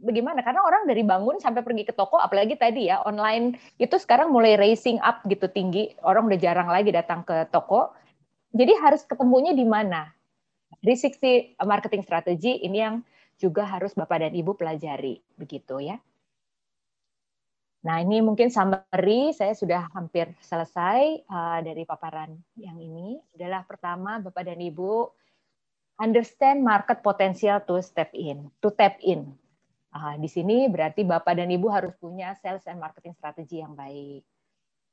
bagaimana? 0.00 0.40
Karena 0.40 0.64
orang 0.64 0.88
dari 0.88 1.04
bangun 1.04 1.36
sampai 1.38 1.60
pergi 1.60 1.84
ke 1.88 1.92
toko, 1.92 2.16
apalagi 2.16 2.56
tadi 2.56 2.88
ya, 2.88 3.04
online 3.04 3.56
itu 3.76 3.96
sekarang 4.00 4.32
mulai 4.32 4.56
racing 4.56 5.00
up 5.04 5.20
gitu 5.28 5.48
tinggi. 5.52 5.92
Orang 6.04 6.28
udah 6.28 6.40
jarang 6.40 6.68
lagi 6.72 6.90
datang 6.90 7.22
ke 7.22 7.48
toko. 7.52 7.92
Jadi 8.50 8.72
harus 8.80 9.06
ketemunya 9.06 9.54
di 9.54 9.62
mana? 9.62 10.10
360 10.82 11.60
marketing 11.66 12.02
strategi 12.06 12.62
ini 12.62 12.78
yang 12.78 12.96
juga 13.36 13.66
harus 13.66 13.96
Bapak 13.96 14.26
dan 14.26 14.32
Ibu 14.36 14.56
pelajari. 14.56 15.20
Begitu 15.36 15.80
ya. 15.82 15.96
Nah, 17.80 17.96
ini 18.04 18.20
mungkin 18.20 18.52
summary 18.52 19.32
saya 19.32 19.56
sudah 19.56 19.88
hampir 19.96 20.28
selesai 20.44 21.24
uh, 21.24 21.58
dari 21.64 21.88
paparan 21.88 22.36
yang 22.60 22.76
ini. 22.76 23.16
Adalah 23.32 23.64
pertama, 23.64 24.20
Bapak 24.20 24.44
dan 24.44 24.60
Ibu, 24.60 25.08
understand 26.00 26.64
market 26.64 27.04
potential 27.04 27.60
to 27.68 27.78
step 27.84 28.10
in, 28.16 28.48
to 28.64 28.72
tap 28.72 28.96
in. 29.04 29.36
Uh, 29.92 30.16
di 30.16 30.26
sini 30.30 30.66
berarti 30.66 31.04
Bapak 31.04 31.36
dan 31.36 31.52
Ibu 31.52 31.68
harus 31.68 31.92
punya 32.00 32.32
sales 32.40 32.64
and 32.64 32.80
marketing 32.80 33.12
strategi 33.14 33.60
yang 33.60 33.76
baik. 33.76 34.24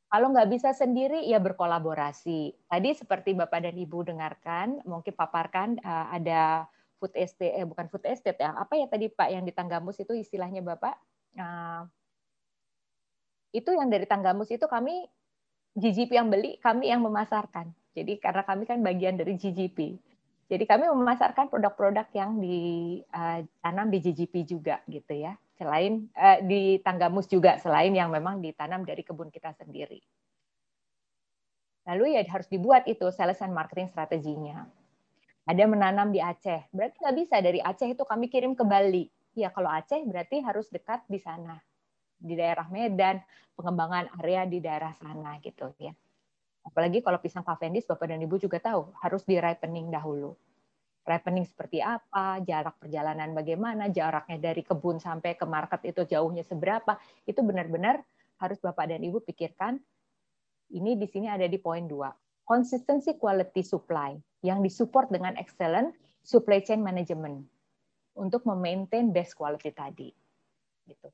Kalau 0.07 0.31
nggak 0.31 0.49
bisa 0.51 0.71
sendiri, 0.71 1.23
ya 1.27 1.39
berkolaborasi. 1.39 2.55
Tadi 2.67 2.89
seperti 2.95 3.35
Bapak 3.35 3.59
dan 3.63 3.75
Ibu 3.75 4.07
dengarkan, 4.07 4.83
mungkin 4.83 5.13
paparkan 5.15 5.79
uh, 5.83 6.11
ada 6.11 6.67
food 6.97 7.13
estate, 7.13 7.55
eh, 7.55 7.67
bukan 7.67 7.87
food 7.87 8.03
estate 8.07 8.39
ya, 8.41 8.57
apa 8.57 8.73
ya 8.75 8.87
tadi 8.89 9.07
Pak 9.07 9.29
yang 9.31 9.43
di 9.45 9.53
Tanggamus 9.53 9.99
itu 10.01 10.15
istilahnya 10.17 10.63
Bapak? 10.65 10.95
Uh, 11.37 11.85
itu 13.53 13.69
yang 13.71 13.87
dari 13.87 14.09
Tanggamus 14.09 14.49
itu 14.49 14.65
kami 14.65 15.07
GGP 15.77 16.09
yang 16.09 16.27
beli, 16.33 16.57
kami 16.57 16.89
yang 16.89 17.05
memasarkan. 17.05 17.69
Jadi 17.93 18.17
karena 18.17 18.41
kami 18.41 18.65
kan 18.65 18.81
bagian 18.81 19.13
dari 19.13 19.37
GGP. 19.37 19.99
Jadi 20.47 20.63
kami 20.63 20.87
memasarkan 20.87 21.51
produk-produk 21.51 22.07
yang 22.15 22.39
ditanam 22.39 23.91
di 23.91 23.99
GGP 23.99 24.47
juga 24.47 24.79
gitu 24.87 25.11
ya. 25.11 25.35
Selain 25.59 26.07
eh, 26.15 26.39
di 26.47 26.61
Tanggamus 26.79 27.27
juga 27.27 27.59
selain 27.59 27.91
yang 27.91 28.07
memang 28.07 28.39
ditanam 28.39 28.87
dari 28.87 29.03
kebun 29.03 29.27
kita 29.27 29.51
sendiri. 29.59 29.99
Lalu 31.87 32.15
ya 32.15 32.23
harus 32.31 32.47
dibuat 32.47 32.87
itu 32.87 33.11
sales 33.11 33.43
and 33.43 33.51
marketing 33.51 33.91
strateginya. 33.91 34.67
Ada 35.47 35.63
menanam 35.63 36.11
di 36.11 36.19
Aceh, 36.19 36.67
berarti 36.75 36.99
nggak 36.99 37.15
bisa 37.15 37.35
dari 37.39 37.63
Aceh 37.63 37.87
itu 37.87 38.03
kami 38.03 38.27
kirim 38.27 38.51
ke 38.55 38.67
Bali. 38.67 39.07
Ya 39.35 39.51
kalau 39.51 39.71
Aceh 39.71 40.03
berarti 40.03 40.43
harus 40.43 40.67
dekat 40.67 41.07
di 41.07 41.19
sana 41.19 41.55
di 42.19 42.33
daerah 42.35 42.67
Medan, 42.67 43.21
pengembangan 43.55 44.09
area 44.19 44.43
di 44.43 44.59
daerah 44.59 44.91
sana 44.95 45.39
gitu 45.39 45.71
ya. 45.79 45.95
Apalagi 46.67 46.99
kalau 46.99 47.23
pisang 47.23 47.47
Cavendish, 47.47 47.87
Bapak 47.87 48.11
dan 48.11 48.19
Ibu 48.19 48.35
juga 48.43 48.59
tahu 48.59 48.91
harus 48.99 49.23
di 49.23 49.39
ripening 49.39 49.87
dahulu. 49.87 50.35
Ripening 51.07 51.47
seperti 51.47 51.79
apa, 51.79 52.43
jarak 52.43 52.75
perjalanan 52.83 53.31
bagaimana, 53.31 53.87
jaraknya 53.87 54.51
dari 54.51 54.59
kebun 54.59 54.99
sampai 54.99 55.39
ke 55.39 55.47
market 55.47 55.79
itu 55.87 56.03
jauhnya 56.03 56.43
seberapa, 56.43 56.99
itu 57.23 57.39
benar-benar 57.39 58.03
harus 58.43 58.59
Bapak 58.59 58.91
dan 58.91 58.99
Ibu 58.99 59.23
pikirkan. 59.23 59.79
Ini 60.67 60.99
di 60.99 61.07
sini 61.07 61.31
ada 61.31 61.47
di 61.47 61.55
poin 61.55 61.87
dua. 61.87 62.11
Consistency 62.43 63.15
quality 63.15 63.63
supply 63.63 64.19
yang 64.43 64.59
disupport 64.59 65.07
dengan 65.07 65.39
excellent 65.39 65.95
supply 66.27 66.59
chain 66.59 66.83
management 66.83 67.47
untuk 68.19 68.43
memaintain 68.43 69.15
best 69.15 69.33
quality 69.39 69.71
tadi. 69.71 70.11
Gitu. 70.83 71.07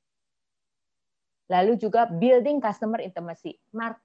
Lalu 1.54 1.78
juga 1.78 2.10
building 2.10 2.58
customer 2.58 2.98
intimacy, 2.98 3.62
market 3.70 4.03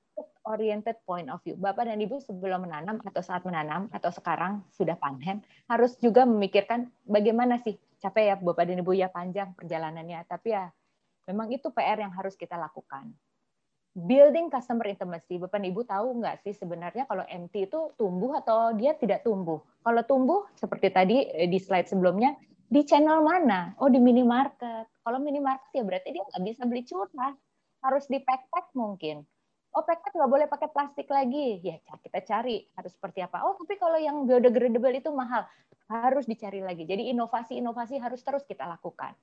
oriented 0.49 0.97
point 1.05 1.29
of 1.29 1.45
view. 1.45 1.55
Bapak 1.61 1.85
dan 1.85 2.01
Ibu 2.01 2.25
sebelum 2.25 2.65
menanam 2.65 2.97
atau 3.05 3.21
saat 3.21 3.45
menanam 3.45 3.93
atau 3.93 4.09
sekarang 4.09 4.65
sudah 4.73 4.97
panen 4.97 5.45
harus 5.69 6.01
juga 6.01 6.25
memikirkan 6.25 6.89
bagaimana 7.05 7.61
sih 7.61 7.77
capek 8.01 8.25
ya 8.33 8.37
Bapak 8.41 8.65
dan 8.65 8.81
Ibu 8.81 8.93
ya 8.97 9.13
panjang 9.13 9.53
perjalanannya, 9.53 10.25
tapi 10.25 10.57
ya 10.57 10.73
memang 11.29 11.53
itu 11.53 11.69
PR 11.69 12.01
yang 12.01 12.15
harus 12.17 12.39
kita 12.39 12.57
lakukan. 12.57 13.13
Building 13.99 14.49
customer 14.49 14.87
intimacy, 14.89 15.37
Bapak 15.43 15.59
dan 15.59 15.67
Ibu 15.69 15.83
tahu 15.85 16.23
nggak 16.23 16.47
sih 16.47 16.55
sebenarnya 16.55 17.05
kalau 17.11 17.27
MT 17.27 17.69
itu 17.69 17.81
tumbuh 17.99 18.39
atau 18.39 18.73
dia 18.79 18.95
tidak 18.95 19.27
tumbuh? 19.27 19.61
Kalau 19.83 20.03
tumbuh 20.07 20.41
seperti 20.55 20.89
tadi 20.95 21.27
eh, 21.27 21.51
di 21.51 21.59
slide 21.59 21.91
sebelumnya, 21.91 22.39
di 22.71 22.87
channel 22.87 23.21
mana? 23.21 23.75
Oh 23.83 23.91
di 23.91 23.99
minimarket. 23.99 24.87
Kalau 25.03 25.19
minimarket 25.19 25.71
ya 25.75 25.83
berarti 25.83 26.15
dia 26.15 26.23
nggak 26.23 26.43
bisa 26.47 26.63
beli 26.65 26.83
curah, 26.87 27.35
harus 27.83 28.05
di 28.07 28.23
pack-pack 28.23 28.71
mungkin. 28.79 29.27
Oh 29.77 29.85
pack-pack 29.85 30.17
nggak 30.17 30.33
boleh 30.33 30.47
pakai 30.49 30.69
plastik 30.73 31.09
lagi. 31.13 31.61
Ya 31.61 31.77
kita 31.81 32.25
cari 32.25 32.65
harus 32.75 32.93
seperti 32.97 33.21
apa. 33.21 33.45
Oh 33.45 33.55
tapi 33.57 33.77
kalau 33.77 34.01
yang 34.01 34.25
biodegradable 34.25 34.95
itu 34.97 35.11
mahal, 35.13 35.45
harus 35.89 36.25
dicari 36.29 36.61
lagi. 36.61 36.85
Jadi 36.85 37.09
inovasi-inovasi 37.13 38.01
harus 38.01 38.21
terus 38.21 38.45
kita 38.45 38.69
lakukan. 38.69 39.17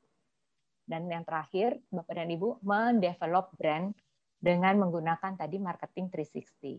Dan 0.86 1.10
yang 1.10 1.25
terakhir, 1.25 1.81
Bapak 1.89 2.13
dan 2.13 2.29
Ibu, 2.29 2.62
mendevelop 2.62 3.58
brand 3.58 3.89
dengan 4.38 4.77
menggunakan 4.77 5.34
tadi 5.34 5.58
marketing 5.58 6.13
360. 6.13 6.77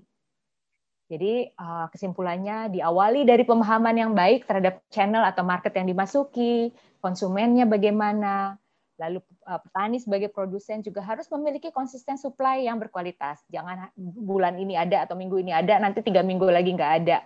Jadi 1.06 1.34
eh, 1.50 1.86
kesimpulannya 1.90 2.70
diawali 2.74 3.22
dari 3.22 3.46
pemahaman 3.46 3.94
yang 3.94 4.12
baik 4.14 4.46
terhadap 4.46 4.82
channel 4.90 5.22
atau 5.22 5.46
market 5.46 5.74
yang 5.74 5.86
dimasuki, 5.86 6.74
konsumennya 6.98 7.66
bagaimana, 7.66 8.58
lalu 8.96 9.20
eh, 9.22 9.60
petani 9.60 9.96
sebagai 10.00 10.28
produsen 10.32 10.80
juga 10.80 11.04
harus 11.04 11.28
memiliki 11.28 11.72
konsisten 11.72 12.16
supply 12.16 12.64
yang 12.64 12.80
berkualitas. 12.80 13.44
Jangan 13.48 13.92
bulan 13.98 14.56
ini 14.56 14.76
ada 14.76 15.04
atau 15.04 15.14
minggu 15.14 15.40
ini 15.40 15.52
ada, 15.52 15.78
nanti 15.80 16.00
tiga 16.02 16.20
minggu 16.20 16.48
lagi 16.48 16.72
nggak 16.72 16.92
ada. 17.04 17.24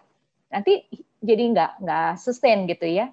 Nanti 0.51 0.87
jadi 1.23 1.43
nggak 1.55 1.71
nggak 1.83 2.11
sustain 2.19 2.67
gitu 2.67 2.87
ya. 2.87 3.11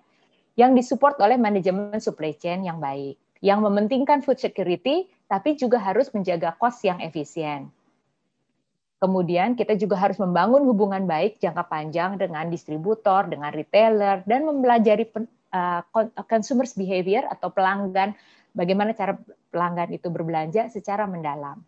Yang 0.58 0.82
disupport 0.82 1.22
oleh 1.22 1.38
manajemen 1.38 2.02
supply 2.02 2.34
chain 2.34 2.66
yang 2.66 2.82
baik, 2.82 3.18
yang 3.46 3.62
mementingkan 3.62 4.26
food 4.26 4.42
security, 4.42 5.06
tapi 5.30 5.54
juga 5.54 5.78
harus 5.78 6.10
menjaga 6.10 6.58
cost 6.58 6.82
yang 6.82 6.98
efisien 6.98 7.70
Kemudian 8.98 9.54
kita 9.54 9.78
juga 9.78 9.94
harus 9.94 10.18
membangun 10.18 10.66
hubungan 10.66 11.06
baik 11.06 11.38
jangka 11.38 11.70
panjang 11.70 12.18
dengan 12.18 12.50
distributor, 12.50 13.30
dengan 13.30 13.54
retailer, 13.54 14.26
dan 14.26 14.42
mempelajari 14.42 15.06
uh, 15.54 15.86
consumers 16.26 16.74
behavior 16.74 17.22
atau 17.30 17.54
pelanggan, 17.54 18.18
bagaimana 18.54 18.92
cara 18.96 19.16
pelanggan 19.52 19.92
itu 19.96 20.08
berbelanja 20.12 20.68
secara 20.72 21.08
mendalam. 21.10 21.60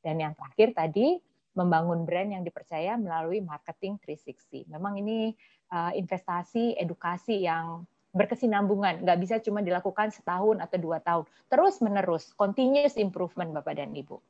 Dan 0.00 0.22
yang 0.22 0.32
terakhir 0.38 0.74
tadi, 0.74 1.18
membangun 1.56 2.04
brand 2.04 2.30
yang 2.30 2.44
dipercaya 2.44 2.94
melalui 3.00 3.40
marketing 3.40 3.96
360. 4.04 4.68
Memang 4.70 5.00
ini 5.00 5.32
uh, 5.72 5.90
investasi, 5.96 6.76
edukasi 6.76 7.48
yang 7.48 7.88
berkesinambungan, 8.16 9.04
nggak 9.04 9.18
bisa 9.20 9.36
cuma 9.44 9.60
dilakukan 9.60 10.08
setahun 10.12 10.60
atau 10.60 10.78
dua 10.80 10.98
tahun. 11.04 11.24
Terus 11.52 11.80
menerus, 11.84 12.32
continuous 12.36 12.96
improvement 12.96 13.52
Bapak 13.52 13.76
dan 13.76 13.92
Ibu. 13.92 14.20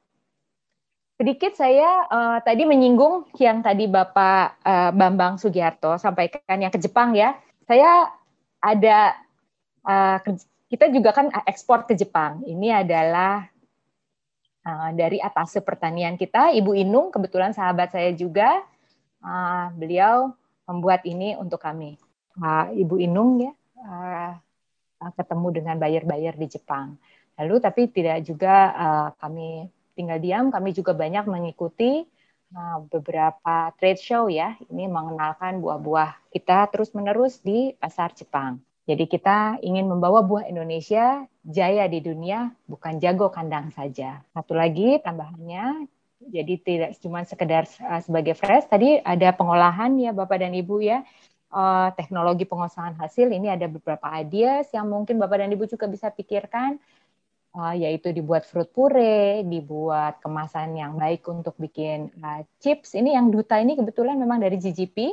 Sedikit 1.17 1.57
saya 1.57 2.05
uh, 2.13 2.39
tadi 2.45 2.69
menyinggung 2.69 3.31
yang 3.41 3.65
tadi 3.65 3.89
Bapak 3.89 4.61
uh, 4.61 4.91
Bambang 4.93 5.41
Sugiharto 5.41 5.97
sampaikan 5.97 6.61
yang 6.61 6.69
ke 6.69 6.77
Jepang 6.77 7.17
ya. 7.17 7.33
Saya 7.65 8.11
ada 8.61 9.17
uh, 9.87 10.19
kita 10.77 10.93
juga 10.93 11.17
kan 11.17 11.33
ekspor 11.49 11.89
ke 11.89 11.97
Jepang. 11.97 12.45
Ini 12.45 12.85
adalah 12.85 13.49
uh, 14.61 14.93
dari 14.93 15.17
atas 15.17 15.57
pertanian 15.65 16.21
kita, 16.21 16.53
Ibu 16.53 16.77
Inung, 16.77 17.09
kebetulan 17.09 17.57
sahabat 17.57 17.97
saya 17.97 18.13
juga. 18.13 18.61
Uh, 19.25 19.73
beliau 19.73 20.37
membuat 20.69 21.01
ini 21.09 21.33
untuk 21.41 21.65
kami. 21.65 21.97
Uh, 22.37 22.69
Ibu 22.77 23.01
Inung 23.01 23.41
ya 23.41 23.53
uh, 23.81 24.37
ketemu 25.17 25.49
dengan 25.65 25.81
buyer-buyer 25.81 26.37
di 26.37 26.47
Jepang. 26.53 27.01
Lalu 27.41 27.57
tapi 27.65 27.89
tidak 27.89 28.21
juga 28.29 28.55
uh, 28.77 29.09
kami 29.17 29.73
tinggal 29.97 30.21
diam, 30.21 30.53
kami 30.53 30.77
juga 30.77 30.93
banyak 30.93 31.25
mengikuti 31.25 32.05
uh, 32.53 32.85
beberapa 32.93 33.73
trade 33.81 33.97
show 34.05 34.29
ya. 34.29 34.61
Ini 34.69 34.93
mengenalkan 34.93 35.57
buah-buah 35.65 36.37
kita 36.37 36.69
terus-menerus 36.69 37.41
di 37.41 37.73
pasar 37.81 38.13
Jepang. 38.13 38.61
Jadi 38.87 39.11
kita 39.11 39.59
ingin 39.67 39.91
membawa 39.91 40.23
buah 40.23 40.47
Indonesia 40.47 41.27
jaya 41.43 41.91
di 41.91 41.99
dunia, 41.99 42.55
bukan 42.71 43.03
jago 43.03 43.35
kandang 43.35 43.75
saja. 43.75 44.23
Satu 44.31 44.55
lagi 44.55 45.03
tambahannya, 45.03 45.91
jadi 46.23 46.55
tidak 46.63 46.91
cuma 47.03 47.27
sekedar 47.27 47.67
uh, 47.83 47.99
sebagai 47.99 48.39
fresh. 48.39 48.71
Tadi 48.71 49.03
ada 49.03 49.35
pengolahan 49.35 49.91
ya 49.99 50.15
Bapak 50.15 50.39
dan 50.39 50.55
Ibu 50.55 50.87
ya, 50.87 51.03
uh, 51.51 51.91
teknologi 51.99 52.47
pengolahan 52.47 52.95
hasil. 52.95 53.27
Ini 53.27 53.59
ada 53.59 53.67
beberapa 53.67 54.07
ideas 54.15 54.71
yang 54.71 54.87
mungkin 54.87 55.19
Bapak 55.19 55.43
dan 55.43 55.51
Ibu 55.51 55.67
juga 55.67 55.91
bisa 55.91 56.07
pikirkan, 56.15 56.79
uh, 57.59 57.75
yaitu 57.75 58.15
dibuat 58.15 58.47
fruit 58.47 58.71
puree, 58.71 59.43
dibuat 59.43 60.23
kemasan 60.23 60.79
yang 60.79 60.95
baik 60.95 61.27
untuk 61.27 61.59
bikin 61.59 62.15
chips. 62.63 62.95
Ini 62.95 63.19
yang 63.19 63.35
duta 63.35 63.59
ini 63.59 63.75
kebetulan 63.75 64.15
memang 64.15 64.39
dari 64.39 64.63
GGP, 64.63 65.11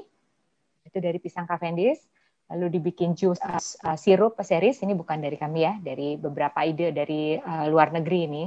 itu 0.85 0.97
dari 1.01 1.17
pisang 1.17 1.49
Cavendish 1.49 2.13
lalu 2.51 2.79
dibikin 2.79 3.15
jus 3.15 3.39
uh, 3.39 3.57
uh, 3.87 3.97
sirup 3.97 4.35
series 4.43 4.83
ini 4.83 4.93
bukan 4.93 5.23
dari 5.23 5.39
kami 5.39 5.63
ya 5.63 5.73
dari 5.79 6.19
beberapa 6.19 6.59
ide 6.67 6.91
dari 6.91 7.39
uh, 7.39 7.65
luar 7.71 7.95
negeri 7.95 8.19
ini. 8.27 8.43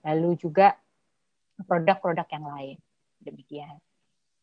Lalu 0.00 0.38
juga 0.40 0.72
produk-produk 1.68 2.24
yang 2.32 2.46
lain. 2.48 2.76
Demikian. 3.20 3.76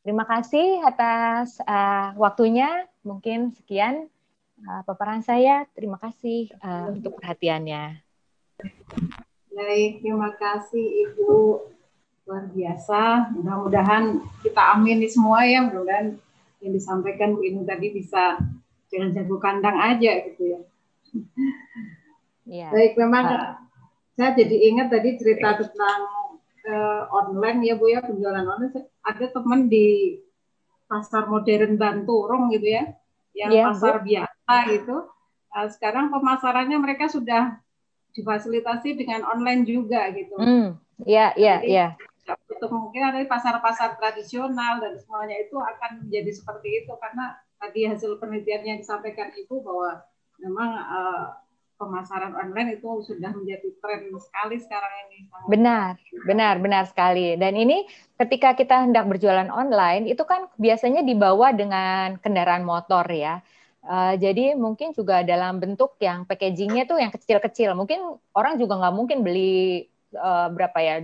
Terima 0.06 0.24
kasih 0.24 0.86
atas 0.86 1.58
uh, 1.65 2.13
waktunya. 2.15 2.86
Mungkin 3.02 3.58
sekian 3.58 4.06
uh, 4.63 4.82
paparan 4.86 5.26
saya. 5.26 5.65
Terima 5.74 5.98
kasih 5.98 6.54
uh, 6.62 6.93
untuk 6.93 7.17
perhatiannya. 7.17 8.00
Baik 9.52 10.06
terima 10.06 10.30
kasih 10.38 10.86
ibu. 11.10 11.65
Luar 12.30 12.46
biasa. 12.54 13.34
Mudah-mudahan 13.34 14.22
kita 14.46 14.78
amin 14.78 15.02
semua 15.10 15.41
ya. 15.48 15.65
Mudah-mudahan 15.65 16.22
yang 16.62 16.72
disampaikan 16.74 17.34
Bu 17.34 17.41
Inu 17.46 17.65
tadi 17.65 17.93
bisa 17.93 18.38
jangan 18.91 19.10
jago 19.15 19.38
kandang 19.39 19.78
aja 19.78 20.12
gitu 20.28 20.41
ya. 20.56 20.60
Yeah. 22.47 22.71
Baik, 22.71 22.95
memang 22.95 23.26
uh. 23.28 23.54
saya 24.15 24.32
jadi 24.36 24.56
ingat 24.71 24.88
tadi 24.88 25.19
cerita 25.19 25.60
tentang 25.60 26.00
uh, 26.67 27.04
online 27.12 27.60
ya 27.67 27.76
Bu 27.76 27.91
ya 27.91 28.00
penjualan 28.00 28.47
online. 28.47 28.88
Ada 29.04 29.36
teman 29.36 29.67
di 29.67 30.17
pasar 30.88 31.28
modern 31.28 31.76
Banturung 31.76 32.47
gitu 32.56 32.67
ya, 32.71 32.84
yang 33.36 33.52
yeah, 33.52 33.65
pasar 33.67 34.00
Bu. 34.00 34.08
biasa 34.08 34.54
gitu. 34.71 34.97
Uh, 35.52 35.67
sekarang 35.67 36.08
pemasarannya 36.08 36.80
mereka 36.80 37.12
sudah 37.12 37.60
difasilitasi 38.15 38.97
dengan 38.97 39.28
online 39.28 39.67
juga 39.67 40.08
gitu. 40.15 40.36
Hmm. 40.39 40.80
Iya, 41.06 41.38
iya, 41.38 41.56
iya. 41.62 41.88
Untuk 42.28 42.73
mungkin 42.73 43.06
ada 43.06 43.21
pasar-pasar 43.30 44.02
tradisional 44.02 44.82
dan 44.82 44.97
semuanya 44.97 45.38
itu 45.38 45.56
akan 45.62 46.08
menjadi 46.08 46.32
seperti 46.34 46.84
itu 46.84 46.91
karena 46.97 47.38
tadi 47.58 47.89
hasil 47.89 48.22
penelitian 48.22 48.63
yang 48.63 48.78
disampaikan 48.82 49.34
Ibu 49.34 49.65
bahwa 49.65 50.02
memang 50.41 50.70
uh, 50.78 51.26
pemasaran 51.78 52.34
online 52.34 52.82
itu 52.82 52.89
sudah 53.06 53.32
menjadi 53.38 53.70
tren 53.78 54.10
sekali 54.17 54.58
sekarang 54.58 54.93
ini. 55.08 55.30
Benar, 55.46 55.93
benar, 56.26 56.56
benar 56.58 56.84
sekali. 56.89 57.38
Dan 57.38 57.54
ini 57.54 57.86
ketika 58.17 58.58
kita 58.58 58.89
hendak 58.89 59.06
berjualan 59.06 59.48
online 59.54 60.10
itu 60.10 60.26
kan 60.26 60.50
biasanya 60.58 61.06
dibawa 61.06 61.54
dengan 61.54 62.17
kendaraan 62.17 62.65
motor 62.65 63.06
ya. 63.13 63.46
Uh, 63.88 64.20
jadi 64.20 64.58
mungkin 64.58 64.91
juga 64.91 65.24
dalam 65.24 65.63
bentuk 65.63 65.96
yang 66.04 66.28
packagingnya 66.28 66.89
tuh 66.89 66.98
yang 66.98 67.13
kecil-kecil. 67.13 67.78
Mungkin 67.78 68.20
orang 68.34 68.58
juga 68.58 68.82
nggak 68.82 68.96
mungkin 68.98 69.22
beli 69.22 69.86
uh, 70.17 70.50
berapa 70.52 70.78
ya 70.82 70.96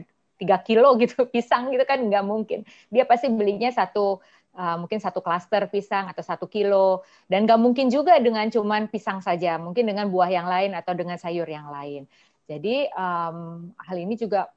tiga 0.41 0.57
kilo 0.59 0.97
gitu 0.99 1.23
pisang 1.33 1.69
gitu 1.69 1.85
kan 1.85 2.01
nggak 2.01 2.25
mungkin. 2.25 2.65
Dia 2.89 3.05
pasti 3.05 3.29
belinya 3.29 3.69
satu 3.69 4.19
uh, 4.57 4.77
mungkin 4.79 5.01
satu 5.01 5.19
klaster 5.19 5.65
pisang 5.69 6.09
atau 6.09 6.23
satu 6.23 6.45
kilo. 6.49 7.05
Dan 7.27 7.45
nggak 7.45 7.59
mungkin 7.59 7.89
juga 7.89 8.17
dengan 8.21 8.47
cuman 8.49 8.89
pisang 8.89 9.19
saja 9.19 9.57
mungkin 9.57 9.89
dengan 9.89 10.09
buah 10.09 10.29
yang 10.29 10.47
lain 10.47 10.73
atau 10.77 10.93
dengan 10.93 11.17
sayur 11.17 11.45
yang 11.45 11.69
lain. 11.69 12.05
Jadi 12.49 12.89
um, 12.93 13.69
hal 13.79 13.97
ini 13.97 14.19
juga 14.19 14.49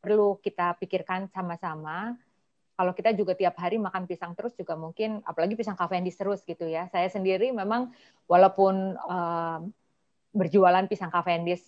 perlu 0.00 0.38
kita 0.40 0.78
pikirkan 0.78 1.28
sama-sama. 1.30 2.14
Kalau 2.76 2.92
kita 2.92 3.16
juga 3.16 3.32
tiap 3.32 3.56
hari 3.56 3.80
makan 3.80 4.04
pisang 4.04 4.36
terus 4.36 4.52
juga 4.52 4.76
mungkin 4.76 5.24
apalagi 5.24 5.56
pisang 5.56 5.80
Cavendish 5.80 6.20
terus 6.20 6.44
gitu 6.44 6.68
ya. 6.68 6.92
Saya 6.92 7.08
sendiri 7.08 7.48
memang 7.50 7.88
walaupun 8.28 9.00
um, 9.00 9.60
berjualan 10.36 10.84
pisang 10.84 11.08
Cavendish 11.08 11.64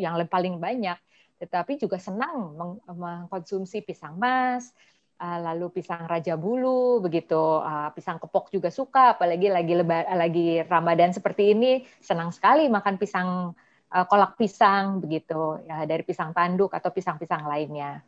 yang 0.00 0.16
paling 0.32 0.56
banyak 0.56 0.96
tetapi 1.40 1.80
juga 1.80 1.96
senang 1.96 2.52
mengkonsumsi 2.84 3.80
pisang 3.80 4.20
mas, 4.20 4.76
lalu 5.20 5.68
pisang 5.68 6.08
raja 6.08 6.32
bulu 6.40 7.04
begitu. 7.04 7.36
Uh, 7.36 7.92
pisang 7.92 8.16
kepok 8.16 8.48
juga 8.48 8.72
suka 8.72 9.12
apalagi 9.12 9.52
lagi 9.52 9.76
lebar 9.76 10.08
lagi 10.16 10.64
Ramadan 10.64 11.12
seperti 11.12 11.52
ini 11.52 11.84
senang 12.00 12.32
sekali 12.32 12.72
makan 12.72 12.96
pisang 12.96 13.52
uh, 13.92 14.04
kolak 14.08 14.40
pisang 14.40 15.04
begitu. 15.04 15.60
Ya 15.68 15.84
dari 15.84 16.00
pisang 16.08 16.32
tanduk 16.32 16.72
atau 16.72 16.88
pisang-pisang 16.88 17.44
lainnya 17.44 18.00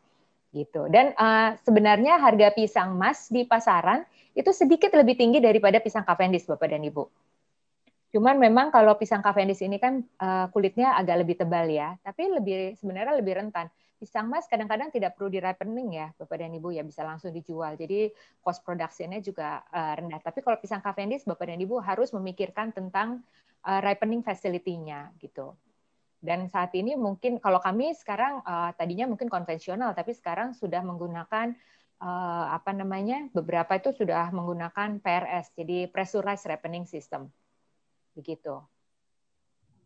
gitu. 0.52 0.88
Dan 0.88 1.16
sebenarnya 1.64 2.20
harga 2.20 2.52
pisang 2.52 2.92
mas 2.96 3.32
di 3.32 3.48
pasaran 3.48 4.04
itu 4.36 4.52
sedikit 4.52 4.92
lebih 4.92 5.16
tinggi 5.16 5.40
daripada 5.40 5.80
pisang 5.80 6.04
Cavendish 6.04 6.44
Bapak 6.44 6.68
dan 6.68 6.84
Ibu. 6.84 7.08
Cuman 8.12 8.36
memang 8.36 8.68
kalau 8.68 8.92
pisang 9.00 9.24
Cavendish 9.24 9.64
ini 9.64 9.80
kan 9.80 10.04
kulitnya 10.52 10.92
agak 11.00 11.24
lebih 11.24 11.40
tebal 11.40 11.64
ya, 11.72 11.96
tapi 12.04 12.28
lebih 12.28 12.76
sebenarnya 12.76 13.16
lebih 13.16 13.40
rentan 13.40 13.72
pisang 14.02 14.26
mas 14.26 14.50
kadang-kadang 14.50 14.90
tidak 14.90 15.14
perlu 15.14 15.30
di 15.30 15.38
ripening 15.38 15.94
ya 15.94 16.10
Bapak 16.18 16.42
dan 16.42 16.50
Ibu 16.50 16.74
ya 16.74 16.82
bisa 16.82 17.06
langsung 17.06 17.30
dijual. 17.30 17.78
Jadi 17.78 18.10
cost 18.42 18.66
production-nya 18.66 19.22
juga 19.22 19.62
uh, 19.70 19.94
rendah. 19.94 20.18
Tapi 20.18 20.42
kalau 20.42 20.58
pisang 20.58 20.82
Cavendish 20.82 21.22
Bapak 21.22 21.46
dan 21.46 21.62
Ibu 21.62 21.78
harus 21.78 22.10
memikirkan 22.10 22.74
tentang 22.74 23.22
uh, 23.62 23.78
ripening 23.78 24.26
facility-nya 24.26 25.14
gitu. 25.22 25.54
Dan 26.18 26.50
saat 26.50 26.74
ini 26.74 26.98
mungkin 26.98 27.38
kalau 27.38 27.62
kami 27.62 27.94
sekarang 27.94 28.42
uh, 28.42 28.74
tadinya 28.74 29.06
mungkin 29.06 29.30
konvensional 29.30 29.94
tapi 29.94 30.18
sekarang 30.18 30.50
sudah 30.58 30.82
menggunakan 30.82 31.54
uh, 32.02 32.46
apa 32.50 32.74
namanya? 32.74 33.30
beberapa 33.30 33.78
itu 33.78 33.94
sudah 33.94 34.34
menggunakan 34.34 34.98
PRS 34.98 35.54
jadi 35.54 35.86
pressurized 35.86 36.50
ripening 36.50 36.90
system. 36.90 37.30
Begitu. 38.18 38.58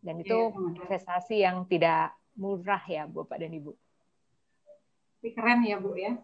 Dan 0.01 0.25
itu 0.25 0.57
iya, 0.57 0.73
investasi 0.81 1.37
yang 1.45 1.69
tidak 1.69 2.17
murah 2.41 2.81
ya 2.89 3.05
Bapak 3.05 3.45
dan 3.45 3.53
Ibu. 3.53 3.77
Tapi 5.27 5.35
keren 5.35 5.67
ya 5.67 5.83
Bu 5.83 5.99
ya. 5.99 6.15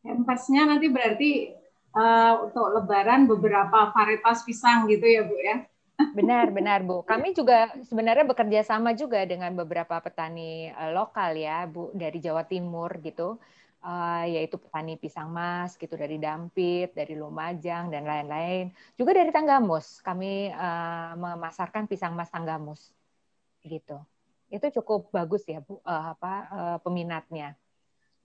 Empasnya 0.00 0.64
nanti 0.64 0.88
berarti 0.88 1.52
uh, 1.92 2.48
untuk 2.48 2.72
Lebaran 2.72 3.28
beberapa 3.28 3.92
varietas 3.92 4.48
pisang 4.48 4.88
gitu 4.88 5.04
ya 5.04 5.28
Bu 5.28 5.36
ya. 5.36 5.68
Benar, 6.16 6.48
benar 6.56 6.80
Bu. 6.88 7.04
Kami 7.04 7.36
juga 7.36 7.68
sebenarnya 7.84 8.24
bekerja 8.24 8.64
sama 8.64 8.96
juga 8.96 9.28
dengan 9.28 9.52
beberapa 9.52 10.00
petani 10.00 10.72
uh, 10.72 10.88
lokal 10.88 11.36
ya 11.36 11.68
Bu 11.68 11.92
dari 11.92 12.16
Jawa 12.16 12.48
Timur 12.48 12.96
gitu. 13.04 13.36
Uh, 13.84 14.24
yaitu 14.24 14.56
petani 14.56 14.96
pisang 14.96 15.28
mas 15.28 15.76
gitu 15.76 15.92
dari 15.92 16.16
Dampit, 16.16 16.96
dari 16.96 17.12
Lumajang 17.12 17.92
dan 17.92 18.08
lain-lain. 18.08 18.72
Juga 18.96 19.20
dari 19.20 19.28
Tanggamus, 19.28 20.00
kami 20.00 20.48
uh, 20.48 21.12
memasarkan 21.12 21.84
pisang 21.84 22.16
mas 22.16 22.32
Tanggamus 22.32 22.88
gitu. 23.68 24.00
Itu 24.48 24.64
cukup 24.80 25.12
bagus 25.12 25.44
ya 25.44 25.60
Bu 25.60 25.84
uh, 25.84 26.16
apa 26.16 26.32
uh, 26.48 26.78
peminatnya. 26.80 27.52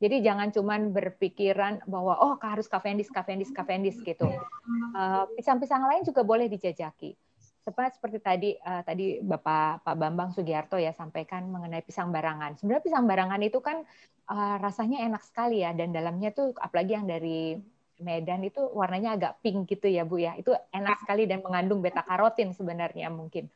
Jadi 0.04 0.20
jangan 0.20 0.52
cuman 0.52 0.92
berpikiran 0.92 1.88
bahwa 1.88 2.20
oh 2.20 2.36
harus 2.44 2.68
Cavendish, 2.68 3.08
Cavendish, 3.08 3.56
Cavendish 3.56 3.96
gitu. 4.04 4.28
Eh, 4.28 5.24
pisang-pisang 5.40 5.88
uh, 5.88 5.96
lain 5.96 6.04
juga 6.04 6.28
boleh 6.28 6.52
dijajaki. 6.52 7.16
Seperti 7.64 7.96
seperti 7.96 8.18
tadi 8.20 8.50
uh, 8.60 8.84
tadi 8.84 9.24
Bapak 9.24 9.88
Pak 9.88 9.96
Bambang 9.96 10.36
Sugiarto 10.36 10.76
ya 10.76 10.92
sampaikan 10.92 11.48
mengenai 11.48 11.80
pisang 11.80 12.12
barangan. 12.12 12.60
Sebenarnya 12.60 12.84
pisang 12.84 13.08
barangan 13.08 13.40
itu 13.40 13.64
kan 13.64 13.88
uh, 14.28 14.56
rasanya 14.60 15.08
enak 15.08 15.24
sekali 15.24 15.64
ya 15.64 15.72
dan 15.72 15.96
dalamnya 15.96 16.36
tuh 16.36 16.52
apalagi 16.60 17.00
yang 17.00 17.08
dari 17.08 17.56
Medan 18.04 18.44
itu 18.44 18.60
warnanya 18.60 19.16
agak 19.16 19.40
pink 19.40 19.72
gitu 19.72 19.88
ya 19.88 20.04
Bu 20.04 20.20
ya. 20.20 20.36
Itu 20.36 20.52
enak 20.76 21.00
sekali 21.08 21.32
dan 21.32 21.40
mengandung 21.40 21.80
beta 21.80 22.04
karotin 22.04 22.52
sebenarnya 22.52 23.08
mungkin. 23.08 23.48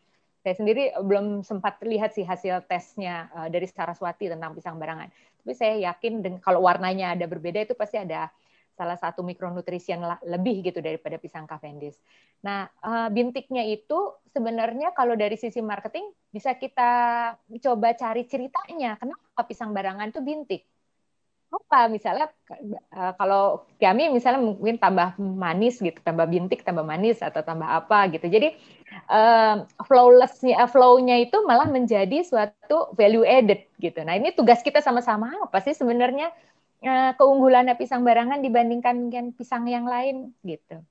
Saya 0.47 0.63
sendiri 0.63 0.95
belum 1.03 1.43
sempat 1.43 1.83
lihat 1.83 2.15
sih 2.15 2.23
hasil 2.23 2.63
tesnya 2.71 3.27
dari 3.51 3.67
Saraswati 3.67 4.31
tentang 4.31 4.55
pisang 4.55 4.79
barangan. 4.79 5.11
Tapi 5.43 5.51
saya 5.51 5.75
yakin 5.91 6.23
dan 6.23 6.33
kalau 6.39 6.63
warnanya 6.63 7.19
ada 7.19 7.27
berbeda 7.27 7.67
itu 7.67 7.75
pasti 7.75 7.99
ada 7.99 8.31
salah 8.79 8.95
satu 8.95 9.27
mikronutrisi 9.27 9.91
lebih 10.23 10.63
gitu 10.71 10.79
daripada 10.79 11.19
pisang 11.19 11.43
Cavendish. 11.43 11.99
Nah, 12.47 12.63
eh, 12.63 13.09
bintiknya 13.11 13.67
itu 13.67 14.15
sebenarnya 14.31 14.95
kalau 14.95 15.19
dari 15.19 15.35
sisi 15.35 15.59
marketing 15.59 16.15
bisa 16.31 16.55
kita 16.55 16.91
coba 17.43 17.91
cari 17.99 18.23
ceritanya. 18.23 18.95
Kenapa 18.95 19.43
pisang 19.43 19.75
barangan 19.75 20.15
itu 20.15 20.23
bintik? 20.23 20.63
Apa? 21.47 21.87
Misalnya 21.87 22.25
uh, 22.91 23.13
kalau 23.15 23.67
kami 23.79 24.11
misalnya 24.11 24.41
mungkin 24.43 24.75
tambah 24.79 25.15
manis 25.19 25.79
gitu 25.79 25.99
tambah 26.03 26.27
bintik 26.27 26.63
tambah 26.67 26.83
manis 26.83 27.23
atau 27.23 27.41
tambah 27.43 27.67
apa 27.67 28.11
gitu. 28.11 28.27
Jadi 28.27 28.55
uh, 29.07 29.63
flawlessnya 29.87 30.59
uh, 30.63 30.69
flownya 30.69 31.19
itu 31.23 31.37
malah 31.47 31.67
menjadi 31.67 32.23
suatu 32.23 32.91
value 32.95 33.23
added 33.23 33.63
gitu. 33.79 33.99
Nah 34.03 34.19
ini 34.19 34.35
tugas 34.35 34.59
kita 34.63 34.83
sama-sama 34.83 35.31
apa 35.43 35.57
sih 35.63 35.75
sebenarnya 35.75 36.31
uh, 36.83 37.11
keunggulannya 37.15 37.75
pisang 37.79 38.03
barangan 38.03 38.43
dibandingkan 38.43 39.07
dengan 39.07 39.25
pisang 39.31 39.65
yang 39.69 39.87
lain 39.87 40.35
gitu 40.43 40.83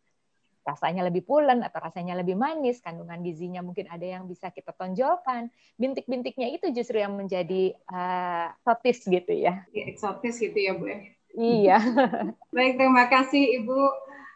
rasanya 0.66 1.06
lebih 1.06 1.22
pulen 1.22 1.62
atau 1.62 1.78
rasanya 1.78 2.18
lebih 2.18 2.34
manis, 2.34 2.82
kandungan 2.82 3.22
gizinya 3.22 3.62
mungkin 3.62 3.86
ada 3.86 4.02
yang 4.02 4.26
bisa 4.26 4.50
kita 4.50 4.74
tonjolkan. 4.74 5.46
Bintik-bintiknya 5.78 6.50
itu 6.50 6.74
justru 6.74 6.98
yang 6.98 7.14
menjadi 7.14 7.78
uh, 7.86 8.50
eksotis 8.58 9.06
gitu 9.06 9.30
ya. 9.30 9.62
ya. 9.70 9.84
Eksotis 9.86 10.42
gitu 10.42 10.58
ya 10.58 10.74
Bu. 10.74 10.90
Ya? 10.90 10.98
Iya. 11.38 11.78
Baik, 12.56 12.82
terima 12.82 13.06
kasih 13.06 13.62
Ibu. 13.62 13.80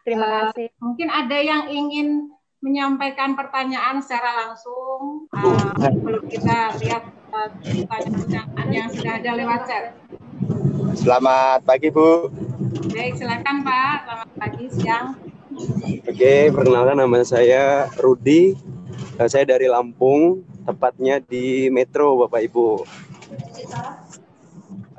Terima 0.07 0.25
uh, 0.25 0.31
kasih. 0.55 0.71
Mungkin 0.79 1.07
ada 1.11 1.37
yang 1.37 1.67
ingin 1.67 2.31
menyampaikan 2.63 3.35
pertanyaan 3.35 3.99
secara 3.99 4.47
langsung. 4.47 5.27
Uh, 5.35 5.75
kita 6.31 6.79
lihat 6.79 7.03
uh, 7.35 7.49
pertanyaan 7.91 8.67
yang 8.71 8.87
sudah 8.87 9.19
ada 9.19 9.31
lewat 9.35 9.61
chat. 9.67 9.83
Selamat 10.95 11.59
pagi 11.67 11.91
Bu. 11.91 12.31
Baik, 12.91 13.19
silakan 13.19 13.67
Pak. 13.67 13.95
Selamat 14.07 14.29
pagi, 14.39 14.65
siang. 14.73 15.20
Oke, 15.51 16.47
perkenalkan 16.47 16.95
nama 16.95 17.19
saya 17.27 17.91
Rudi. 17.99 18.55
Eh, 19.19 19.27
saya 19.27 19.43
dari 19.43 19.67
Lampung, 19.67 20.47
tepatnya 20.63 21.19
di 21.19 21.67
Metro, 21.67 22.15
Bapak 22.23 22.41
Ibu. 22.47 22.67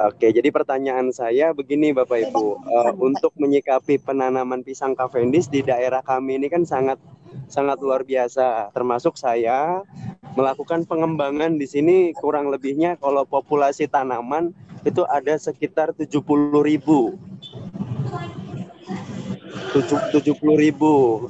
Oke, 0.03 0.29
jadi 0.29 0.49
pertanyaan 0.53 1.09
saya 1.09 1.57
begini, 1.57 1.97
Bapak 1.97 2.29
Ibu, 2.29 2.45
uh, 2.69 2.93
untuk 3.01 3.33
menyikapi 3.41 3.97
penanaman 4.03 4.61
pisang 4.61 4.93
Cavendish 4.93 5.49
di 5.49 5.65
daerah 5.65 6.05
kami 6.05 6.37
ini 6.37 6.53
kan 6.53 6.69
sangat 6.69 7.01
sangat 7.49 7.81
luar 7.81 8.05
biasa. 8.05 8.73
Termasuk 8.77 9.17
saya 9.17 9.81
melakukan 10.37 10.85
pengembangan 10.85 11.57
di 11.57 11.65
sini 11.65 11.97
kurang 12.17 12.53
lebihnya 12.53 13.01
kalau 13.01 13.25
populasi 13.25 13.89
tanaman 13.89 14.53
itu 14.83 15.07
ada 15.07 15.39
sekitar 15.39 15.95
70 15.95 16.19
ribu 16.61 17.17
70 19.73 20.37
ribu 20.61 21.29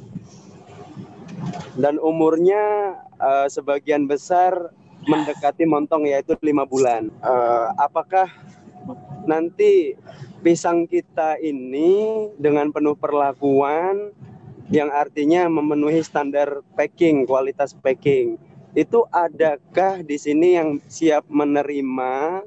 dan 1.79 1.97
umurnya 1.97 2.95
uh, 3.17 3.47
sebagian 3.47 4.05
besar 4.05 4.71
mendekati 5.07 5.67
montong 5.67 6.07
yaitu 6.07 6.35
lima 6.43 6.63
bulan. 6.67 7.11
Uh, 7.23 7.71
apakah 7.79 8.27
nanti 9.23 9.95
pisang 10.43 10.87
kita 10.87 11.39
ini 11.39 12.27
dengan 12.35 12.71
penuh 12.71 12.95
perlakuan 12.99 14.11
yang 14.71 14.91
artinya 14.91 15.47
memenuhi 15.47 16.03
standar 16.03 16.63
packing, 16.75 17.27
kualitas 17.27 17.75
packing, 17.79 18.39
itu 18.73 19.05
adakah 19.11 20.01
di 20.03 20.17
sini 20.17 20.57
yang 20.57 20.69
siap 20.87 21.27
menerima 21.29 22.43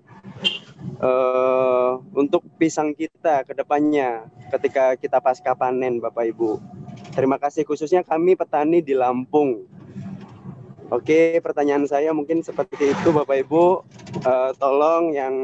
uh, 1.01 2.01
untuk 2.17 2.45
pisang 2.57 2.93
kita 2.93 3.45
ke 3.45 3.53
depannya 3.53 4.29
ketika 4.53 4.97
kita 4.97 5.19
pasca 5.21 5.53
panen 5.57 6.01
Bapak 6.01 6.33
Ibu. 6.33 6.61
Terima 7.17 7.41
kasih 7.41 7.65
khususnya 7.65 8.05
kami 8.05 8.37
petani 8.37 8.85
di 8.85 8.93
Lampung. 8.93 9.65
Oke, 10.87 11.43
pertanyaan 11.43 11.83
saya 11.91 12.15
mungkin 12.15 12.47
seperti 12.47 12.95
itu 12.95 13.09
Bapak 13.11 13.43
Ibu. 13.43 13.65
Uh, 14.23 14.51
tolong 14.57 15.11
yang 15.13 15.35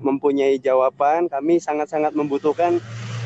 mempunyai 0.00 0.56
jawaban, 0.62 1.28
kami 1.28 1.58
sangat-sangat 1.58 2.14
membutuhkan 2.16 2.78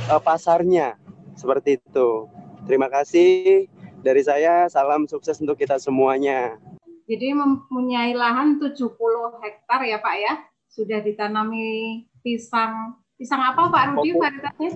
uh, 0.08 0.18
pasarnya 0.18 0.96
seperti 1.36 1.78
itu. 1.78 2.26
Terima 2.64 2.88
kasih 2.88 3.68
dari 4.00 4.24
saya, 4.24 4.66
salam 4.72 5.04
sukses 5.04 5.36
untuk 5.44 5.60
kita 5.60 5.76
semuanya. 5.76 6.56
Jadi 7.04 7.36
mempunyai 7.36 8.16
lahan 8.16 8.56
70 8.56 8.96
hektar 9.44 9.84
ya 9.84 10.00
Pak 10.00 10.16
ya? 10.16 10.34
Sudah 10.74 10.98
ditanami 11.06 12.02
pisang 12.18 12.98
pisang 13.14 13.38
apa 13.38 13.70
Pak 13.70 13.94
Rudi 13.94 14.10
varietasnya? 14.18 14.70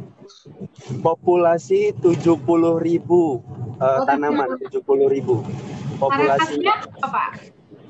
Populasi 1.03 1.91
70 1.99 2.39
ribu 2.79 3.43
uh, 3.83 3.99
oh, 3.99 4.07
tanaman 4.07 4.55
70 4.63 4.79
ribu. 5.11 5.43
Populasi 5.99 6.63
apa 6.63 7.07
Pak? 7.11 7.31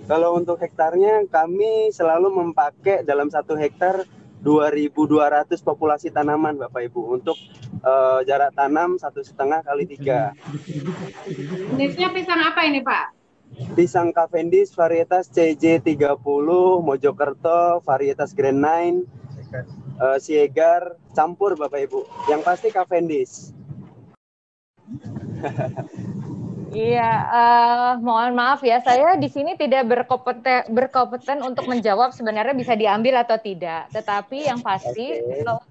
Kalau 0.09 0.41
untuk 0.41 0.57
hektarnya 0.57 1.29
kami 1.29 1.93
selalu 1.93 2.33
memakai 2.33 3.05
dalam 3.05 3.29
satu 3.29 3.61
hektar 3.61 4.09
2.200 4.41 5.53
populasi 5.61 6.09
tanaman 6.09 6.57
Bapak 6.57 6.89
Ibu 6.89 7.13
untuk 7.13 7.37
uh, 7.85 8.25
jarak 8.25 8.57
tanam 8.57 8.97
satu 8.97 9.21
setengah 9.21 9.61
kali 9.61 9.85
tiga. 9.85 10.33
Jenisnya 11.77 12.09
pisang 12.17 12.41
apa 12.41 12.65
ini 12.65 12.81
Pak? 12.81 13.18
Pisang 13.75 14.15
Cavendish 14.15 14.71
varietas 14.79 15.27
CJ30 15.35 15.99
Mojokerto 16.83 17.83
varietas 17.83 18.31
Grand 18.31 18.63
9 18.63 19.03
uh, 19.99 20.19
Siegar 20.23 20.95
campur 21.15 21.59
Bapak 21.59 21.91
Ibu. 21.91 22.07
Yang 22.31 22.41
pasti 22.47 22.69
Cavendish. 22.71 23.35
Iya, 26.69 27.11
uh, 27.33 27.93
mohon 28.05 28.37
maaf 28.37 28.61
ya, 28.61 28.85
saya 28.85 29.17
di 29.17 29.33
sini 29.33 29.57
tidak 29.57 29.89
berkompeten, 29.89 30.69
berkompeten 30.69 31.41
untuk 31.41 31.65
menjawab 31.65 32.13
sebenarnya 32.13 32.53
bisa 32.53 32.77
diambil 32.77 33.25
atau 33.25 33.41
tidak. 33.41 33.89
Tetapi 33.89 34.53
yang 34.53 34.61
pasti, 34.61 35.17
okay. 35.17 35.41
kalau 35.41 35.65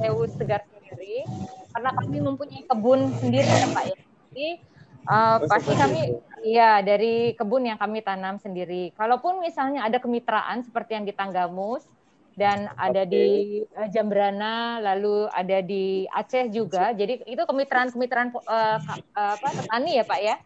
Sewu 0.00 0.24
Segar 0.32 0.64
sendiri, 0.64 1.28
karena 1.76 1.90
kami 1.92 2.18
mempunyai 2.24 2.64
kebun 2.64 3.12
sendiri 3.20 3.44
ya 3.44 3.68
Pak 3.68 3.84
ya, 3.84 3.96
jadi 4.32 4.48
uh, 5.08 5.38
pasti 5.48 5.72
kami 5.76 6.18
Iya, 6.40 6.80
dari 6.80 7.36
kebun 7.36 7.68
yang 7.68 7.76
kami 7.76 8.00
tanam 8.00 8.40
sendiri. 8.40 8.96
Kalaupun 8.96 9.44
misalnya 9.44 9.84
ada 9.84 10.00
kemitraan 10.00 10.64
seperti 10.64 10.96
yang 10.96 11.04
di 11.04 11.12
Tanggamus 11.12 11.84
dan 12.32 12.72
ada 12.80 13.04
okay. 13.04 13.12
di 13.12 13.26
uh, 13.76 13.88
Jambrana, 13.92 14.80
lalu 14.80 15.28
ada 15.36 15.60
di 15.60 16.08
Aceh 16.08 16.48
juga. 16.48 16.96
Jadi 16.96 17.28
itu 17.28 17.42
kemitraan-kemitraan 17.44 18.32
uh, 18.32 18.40
uh, 18.48 18.76
apa 19.36 19.48
petani 19.52 20.00
ya, 20.00 20.04
Pak 20.08 20.20
ya, 20.24 20.36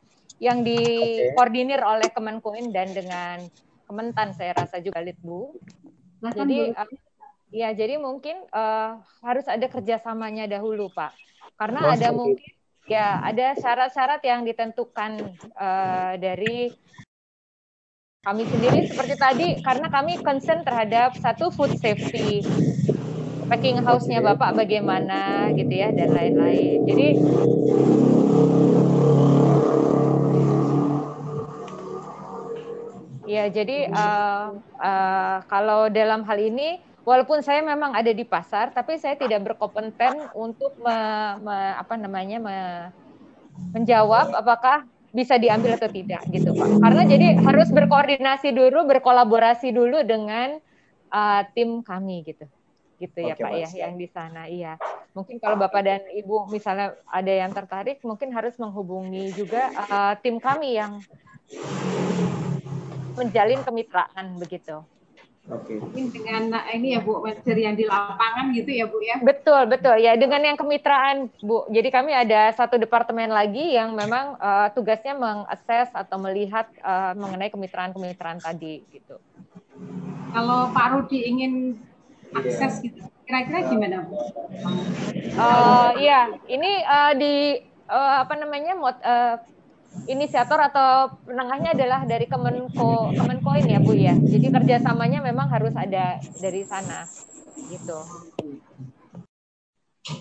yang 0.43 0.67
dikoordinir 0.67 1.79
okay. 1.79 1.93
oleh 1.95 2.09
Kemenkoin 2.11 2.75
dan 2.75 2.91
dengan 2.91 3.39
Kementan 3.87 4.35
saya 4.35 4.57
rasa 4.59 4.83
juga 4.83 4.99
Litbu. 4.99 5.55
Jadi 6.35 6.75
uh, 6.75 6.91
ya 7.55 7.71
jadi 7.71 8.03
mungkin 8.03 8.35
uh, 8.51 8.99
harus 9.23 9.47
ada 9.47 9.71
kerjasamanya 9.71 10.51
dahulu, 10.51 10.91
Pak. 10.91 11.15
Karena 11.55 11.95
Mas, 11.95 12.03
ada 12.03 12.11
mungkin 12.11 12.51
Ya, 12.85 13.17
ada 13.25 13.57
syarat-syarat 13.57 14.21
yang 14.29 14.45
ditentukan 14.45 15.33
uh, 15.57 16.21
dari 16.21 16.69
kami 18.21 18.45
sendiri 18.45 18.85
seperti 18.89 19.15
tadi 19.17 19.49
karena 19.65 19.89
kami 19.89 20.21
concern 20.21 20.61
terhadap 20.65 21.17
satu 21.17 21.49
food 21.49 21.73
safety 21.81 22.45
packing 23.49 23.81
house-nya 23.81 24.21
Bapak 24.21 24.57
bagaimana 24.57 25.49
gitu 25.57 25.73
ya 25.73 25.93
dan 25.97 26.13
lain-lain. 26.13 26.85
Jadi 26.85 27.09
Ya, 33.25 33.49
jadi 33.49 33.89
uh, 33.89 34.53
uh, 34.79 35.37
kalau 35.49 35.89
dalam 35.89 36.23
hal 36.29 36.39
ini 36.39 36.79
walaupun 37.05 37.45
saya 37.45 37.61
memang 37.61 37.93
ada 37.93 38.11
di 38.11 38.25
pasar, 38.25 38.73
tapi 38.73 38.97
saya 38.97 39.15
tidak 39.15 39.45
berkompeten 39.45 40.33
untuk 40.33 40.75
me, 40.81 40.97
me, 41.45 41.57
apa 41.79 41.95
namanya 42.01 42.39
me, 42.41 42.57
menjawab 43.77 44.35
apakah 44.35 44.89
bisa 45.15 45.39
diambil 45.39 45.79
atau 45.79 45.87
tidak 45.87 46.27
gitu 46.27 46.51
Pak. 46.51 46.83
Karena 46.83 47.03
jadi 47.07 47.27
harus 47.39 47.71
berkoordinasi 47.71 48.51
dulu, 48.51 48.83
berkolaborasi 48.91 49.71
dulu 49.71 50.03
dengan 50.03 50.59
uh, 51.15 51.43
tim 51.55 51.87
kami 51.87 52.27
gitu. 52.27 52.51
Gitu 52.99 53.19
ya 53.23 53.39
Pak 53.39 53.53
ya 53.55 53.69
yang 53.87 53.95
di 53.95 54.11
sana. 54.11 54.51
Iya. 54.51 54.75
Mungkin 55.15 55.39
kalau 55.39 55.55
Bapak 55.55 55.87
dan 55.87 56.03
Ibu 56.11 56.51
misalnya 56.51 56.99
ada 57.07 57.31
yang 57.31 57.55
tertarik 57.55 58.03
mungkin 58.03 58.35
harus 58.35 58.59
menghubungi 58.59 59.31
juga 59.39 59.71
uh, 59.87 60.19
tim 60.19 60.43
kami 60.43 60.75
yang 60.75 60.99
menjalin 63.15 63.63
kemitraan 63.63 64.35
begitu. 64.43 64.83
Oke. 65.45 65.77
Okay. 65.77 66.09
dengan 66.09 66.57
ini 66.73 66.97
ya 66.97 67.05
Bu, 67.05 67.21
materi 67.21 67.69
yang 67.69 67.77
di 67.77 67.85
lapangan 67.85 68.49
gitu 68.57 68.71
ya 68.73 68.89
Bu 68.89 68.97
ya. 69.05 69.21
Betul, 69.21 69.69
betul. 69.69 70.01
Ya 70.01 70.17
dengan 70.17 70.41
yang 70.41 70.57
kemitraan 70.57 71.29
Bu. 71.45 71.69
Jadi 71.69 71.93
kami 71.93 72.17
ada 72.17 72.49
satu 72.57 72.81
departemen 72.81 73.29
lagi 73.29 73.77
yang 73.77 73.93
memang 73.93 74.41
uh, 74.41 74.73
tugasnya 74.73 75.13
mengakses 75.13 75.93
atau 75.93 76.17
melihat 76.17 76.65
uh, 76.81 77.13
mengenai 77.13 77.53
kemitraan-kemitraan 77.53 78.41
tadi 78.41 78.89
gitu. 78.89 79.21
Kalau 80.33 80.73
Pak 80.73 80.87
Rudi 80.97 81.29
ingin 81.29 81.77
akses 82.33 82.81
gitu, 82.81 83.05
kira-kira 83.29 83.69
gimana 83.69 84.09
Bu? 84.09 84.17
Uh, 85.37 85.93
iya, 86.01 86.33
ini 86.49 86.73
uh, 86.89 87.13
di 87.21 87.61
uh, 87.93 88.25
apa 88.25 88.35
namanya 88.41 88.73
mod, 88.81 88.97
uh, 89.05 89.37
inisiator 90.11 90.61
atau 90.61 91.15
penengahnya 91.25 91.73
adalah 91.73 92.05
dari 92.05 92.27
Kemenko 92.29 93.15
Kemenkoin 93.17 93.67
ya 93.67 93.81
Bu 93.81 93.93
ya. 93.97 94.15
Jadi 94.19 94.47
kerjasamanya 94.53 95.25
memang 95.25 95.49
harus 95.49 95.73
ada 95.77 96.21
dari 96.39 96.63
sana. 96.67 97.07
gitu. 97.55 97.97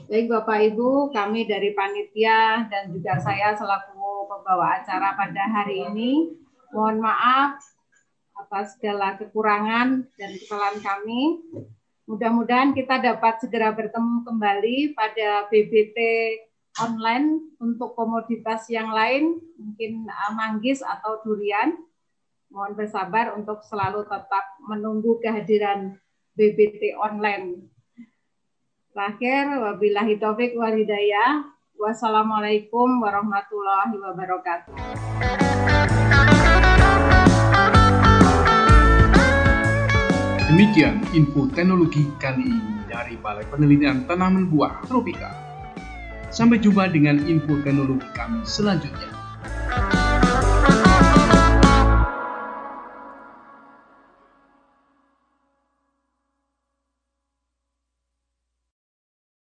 Baik 0.08 0.32
Bapak 0.32 0.64
Ibu, 0.72 1.12
kami 1.12 1.44
dari 1.44 1.76
panitia 1.76 2.72
dan 2.72 2.88
juga 2.94 3.20
saya 3.20 3.52
selaku 3.52 4.32
pembawa 4.32 4.80
acara 4.80 5.12
pada 5.12 5.44
hari 5.52 5.84
ini, 5.92 6.32
mohon 6.72 7.04
maaf 7.04 7.60
atas 8.40 8.80
segala 8.80 9.20
kekurangan 9.20 10.08
dan 10.16 10.32
kesalahan 10.40 10.80
kami. 10.80 11.44
Mudah-mudahan 12.08 12.72
kita 12.72 13.00
dapat 13.00 13.44
segera 13.44 13.76
bertemu 13.76 14.24
kembali 14.24 14.96
pada 14.96 15.52
BBT 15.52 15.98
online 16.82 17.54
untuk 17.62 17.94
komoditas 17.94 18.66
yang 18.74 18.90
lain, 18.90 19.38
mungkin 19.60 20.10
uh, 20.10 20.32
manggis 20.34 20.82
atau 20.82 21.22
durian. 21.22 21.78
Mohon 22.54 22.74
bersabar 22.78 23.34
untuk 23.34 23.66
selalu 23.66 24.06
tetap 24.06 24.46
menunggu 24.70 25.18
kehadiran 25.22 25.98
BBT 26.38 26.94
online 26.98 27.74
Terakhir, 28.94 29.58
wabillahi 29.58 30.22
taufik 30.22 30.54
wal 30.54 30.70
hidayah. 30.70 31.42
Wassalamualaikum 31.82 33.02
warahmatullahi 33.02 33.98
wabarakatuh. 33.98 34.78
Demikian 40.54 41.02
info 41.18 41.50
teknologi 41.50 42.06
kali 42.22 42.46
ini 42.46 42.86
dari 42.86 43.18
Balai 43.18 43.50
Penelitian 43.50 44.06
Tanaman 44.06 44.46
Buah 44.54 44.86
Tropika. 44.86 45.43
Sampai 46.34 46.58
jumpa 46.58 46.90
dengan 46.90 47.22
info 47.30 47.62
teknologi 47.62 48.10
kami 48.18 48.42
selanjutnya. 48.42 49.13